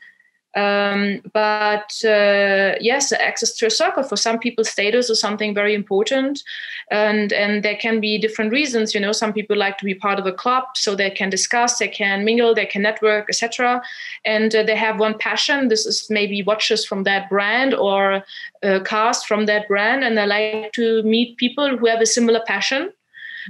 Um, 0.56 1.20
but 1.34 1.92
uh, 2.04 2.74
yes, 2.80 3.12
access 3.12 3.52
to 3.56 3.66
a 3.66 3.70
circle 3.70 4.02
for 4.02 4.16
some 4.16 4.38
people, 4.38 4.64
status 4.64 5.10
is 5.10 5.20
something 5.20 5.54
very 5.54 5.74
important, 5.74 6.42
and 6.90 7.32
and 7.32 7.62
there 7.62 7.76
can 7.76 8.00
be 8.00 8.18
different 8.18 8.50
reasons. 8.50 8.94
You 8.94 9.00
know, 9.00 9.12
some 9.12 9.32
people 9.32 9.56
like 9.56 9.76
to 9.78 9.84
be 9.84 9.94
part 9.94 10.18
of 10.18 10.26
a 10.26 10.32
club, 10.32 10.64
so 10.74 10.94
they 10.94 11.10
can 11.10 11.28
discuss, 11.28 11.78
they 11.78 11.88
can 11.88 12.24
mingle, 12.24 12.54
they 12.54 12.66
can 12.66 12.82
network, 12.82 13.26
etc. 13.28 13.82
And 14.24 14.54
uh, 14.54 14.62
they 14.62 14.76
have 14.76 14.98
one 14.98 15.18
passion. 15.18 15.68
This 15.68 15.84
is 15.84 16.08
maybe 16.08 16.42
watches 16.42 16.84
from 16.84 17.04
that 17.04 17.28
brand 17.28 17.74
or 17.74 18.24
uh, 18.62 18.80
cast 18.84 19.26
from 19.26 19.46
that 19.46 19.68
brand, 19.68 20.02
and 20.02 20.16
they 20.16 20.26
like 20.26 20.72
to 20.72 21.02
meet 21.02 21.36
people 21.36 21.76
who 21.76 21.86
have 21.86 22.00
a 22.00 22.06
similar 22.06 22.40
passion 22.46 22.92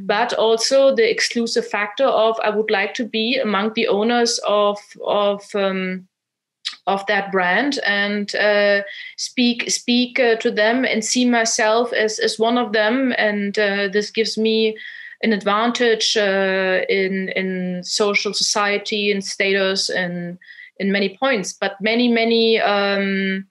but 0.03 0.33
also 0.35 0.95
the 0.95 1.11
exclusive 1.11 1.67
factor 1.67 2.05
of 2.05 2.39
I 2.41 2.51
would 2.51 2.71
like 2.71 2.95
to 2.95 3.05
be 3.05 3.37
among 3.37 3.73
the 3.75 3.89
owners 3.89 4.39
of 4.47 4.79
of 5.05 5.43
um, 5.55 6.08
of 6.88 7.05
that 7.07 7.31
brand 7.31 7.79
and 7.87 8.35
uh, 8.35 8.83
speak 9.16 9.70
speak 9.70 10.18
uh, 10.18 10.37
to 10.37 10.51
them 10.51 10.85
and 10.85 11.05
see 11.05 11.24
myself 11.24 11.92
as 11.92 12.18
as 12.18 12.38
one 12.38 12.59
of 12.59 12.72
them. 12.72 13.14
And 13.18 13.57
uh, 13.59 13.88
this 13.92 14.11
gives 14.11 14.37
me 14.37 14.77
an 15.22 15.33
advantage 15.33 16.16
uh, 16.16 16.81
in 16.88 17.29
in 17.37 17.83
social 17.85 18.33
society 18.33 19.12
and 19.12 19.24
status 19.24 19.90
and 19.90 20.38
in 20.79 20.90
many 20.90 21.16
points. 21.16 21.53
But 21.53 21.81
many 21.81 22.09
many 22.09 22.59
um, 22.59 23.46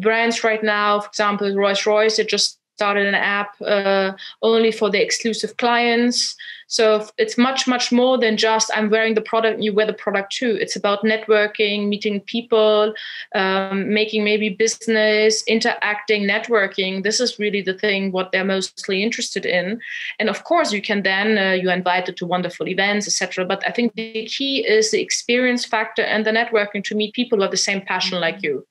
brands 0.00 0.44
right 0.44 0.62
now 0.62 1.00
for 1.00 1.08
example 1.08 1.54
Rolls 1.54 1.86
Royce 1.86 2.18
it 2.18 2.28
just 2.28 2.58
started 2.76 3.06
an 3.06 3.14
app 3.14 3.60
uh, 3.60 4.12
only 4.40 4.72
for 4.72 4.90
the 4.90 5.02
exclusive 5.02 5.56
clients 5.56 6.36
so 6.70 7.04
it's 7.18 7.36
much, 7.36 7.66
much 7.66 7.90
more 7.90 8.16
than 8.16 8.36
just 8.36 8.70
I'm 8.72 8.90
wearing 8.90 9.14
the 9.14 9.20
product 9.20 9.56
and 9.56 9.64
you 9.64 9.74
wear 9.74 9.86
the 9.86 9.92
product 9.92 10.32
too. 10.32 10.56
It's 10.60 10.76
about 10.76 11.02
networking, 11.02 11.88
meeting 11.88 12.20
people, 12.20 12.94
um, 13.34 13.92
making 13.92 14.22
maybe 14.22 14.50
business, 14.50 15.42
interacting, 15.48 16.22
networking. 16.22 17.02
This 17.02 17.18
is 17.18 17.40
really 17.40 17.60
the 17.60 17.74
thing 17.74 18.12
what 18.12 18.30
they're 18.30 18.44
mostly 18.44 19.02
interested 19.02 19.44
in. 19.44 19.80
And 20.20 20.28
of 20.28 20.44
course, 20.44 20.72
you 20.72 20.80
can 20.80 21.02
then 21.02 21.38
uh, 21.38 21.52
you're 21.54 21.72
invited 21.72 22.16
to 22.18 22.26
wonderful 22.26 22.68
events, 22.68 23.08
etc. 23.08 23.44
But 23.44 23.66
I 23.66 23.72
think 23.72 23.94
the 23.94 24.26
key 24.26 24.64
is 24.64 24.92
the 24.92 25.02
experience 25.02 25.64
factor 25.64 26.02
and 26.02 26.24
the 26.24 26.30
networking 26.30 26.84
to 26.84 26.94
meet 26.94 27.14
people 27.14 27.38
who 27.38 27.42
have 27.42 27.50
the 27.50 27.56
same 27.56 27.80
passion 27.80 28.20
like 28.20 28.44
you. 28.44 28.64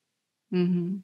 Mm-hmm. 0.54 1.00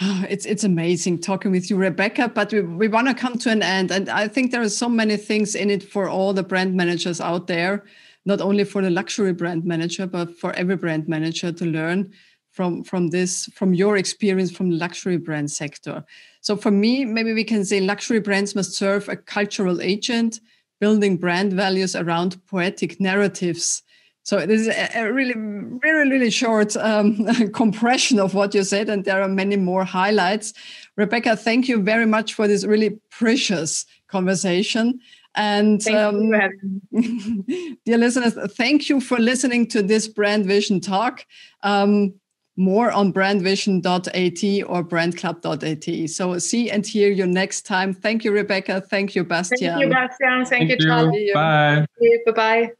It's 0.28 0.46
it's 0.46 0.64
amazing 0.64 1.20
talking 1.20 1.50
with 1.50 1.70
you, 1.70 1.76
Rebecca. 1.76 2.28
But 2.28 2.52
we, 2.52 2.60
we 2.60 2.88
want 2.88 3.08
to 3.08 3.14
come 3.14 3.38
to 3.38 3.50
an 3.50 3.62
end, 3.62 3.90
and 3.90 4.08
I 4.08 4.28
think 4.28 4.50
there 4.50 4.62
are 4.62 4.68
so 4.68 4.88
many 4.88 5.16
things 5.16 5.54
in 5.54 5.70
it 5.70 5.82
for 5.82 6.08
all 6.08 6.32
the 6.32 6.42
brand 6.42 6.74
managers 6.74 7.20
out 7.20 7.46
there, 7.46 7.84
not 8.24 8.40
only 8.40 8.64
for 8.64 8.82
the 8.82 8.90
luxury 8.90 9.32
brand 9.32 9.64
manager, 9.64 10.06
but 10.06 10.36
for 10.36 10.52
every 10.54 10.76
brand 10.76 11.08
manager 11.08 11.52
to 11.52 11.64
learn 11.64 12.12
from 12.50 12.82
from 12.82 13.08
this, 13.08 13.46
from 13.54 13.74
your 13.74 13.96
experience 13.96 14.50
from 14.50 14.70
the 14.70 14.76
luxury 14.76 15.16
brand 15.16 15.50
sector. 15.50 16.04
So 16.40 16.56
for 16.56 16.70
me, 16.70 17.04
maybe 17.04 17.32
we 17.32 17.44
can 17.44 17.64
say 17.64 17.80
luxury 17.80 18.20
brands 18.20 18.54
must 18.54 18.72
serve 18.72 19.08
a 19.08 19.16
cultural 19.16 19.80
agent, 19.80 20.40
building 20.80 21.16
brand 21.16 21.52
values 21.52 21.94
around 21.94 22.44
poetic 22.46 23.00
narratives 23.00 23.82
so 24.24 24.46
this 24.46 24.62
is 24.62 24.68
a 24.68 25.12
really, 25.12 25.34
really, 25.36 26.10
really 26.10 26.30
short 26.30 26.76
um, 26.78 27.26
compression 27.52 28.18
of 28.18 28.32
what 28.32 28.54
you 28.54 28.64
said, 28.64 28.88
and 28.88 29.04
there 29.04 29.22
are 29.22 29.28
many 29.28 29.56
more 29.56 29.84
highlights. 29.84 30.54
Rebecca, 30.96 31.36
thank 31.36 31.68
you 31.68 31.82
very 31.82 32.06
much 32.06 32.32
for 32.32 32.48
this 32.48 32.64
really 32.64 32.98
precious 33.10 33.84
conversation. 34.08 34.98
And 35.34 35.86
um, 35.88 36.30
dear 37.84 37.98
listeners, 37.98 38.38
thank 38.54 38.88
you 38.88 39.00
for 39.00 39.18
listening 39.18 39.66
to 39.68 39.82
this 39.82 40.08
Brand 40.08 40.46
Vision 40.46 40.80
talk. 40.80 41.26
Um, 41.62 42.14
more 42.56 42.92
on 42.92 43.12
brandvision.at 43.12 44.70
or 44.70 44.84
brandclub.at. 44.84 46.10
So 46.10 46.38
see 46.38 46.70
and 46.70 46.86
hear 46.86 47.10
you 47.10 47.26
next 47.26 47.62
time. 47.62 47.92
Thank 47.92 48.24
you, 48.24 48.32
Rebecca. 48.32 48.80
Thank 48.80 49.14
you, 49.16 49.24
Bastian. 49.24 49.58
Thank 49.58 49.80
you, 49.80 49.90
Bastian. 49.90 50.46
Thank, 50.46 50.48
Thank 50.48 50.70
you, 50.70 50.86
Charlie. 50.86 51.30
Bye. 51.34 51.86
Bye 52.26 52.32
bye. 52.32 52.70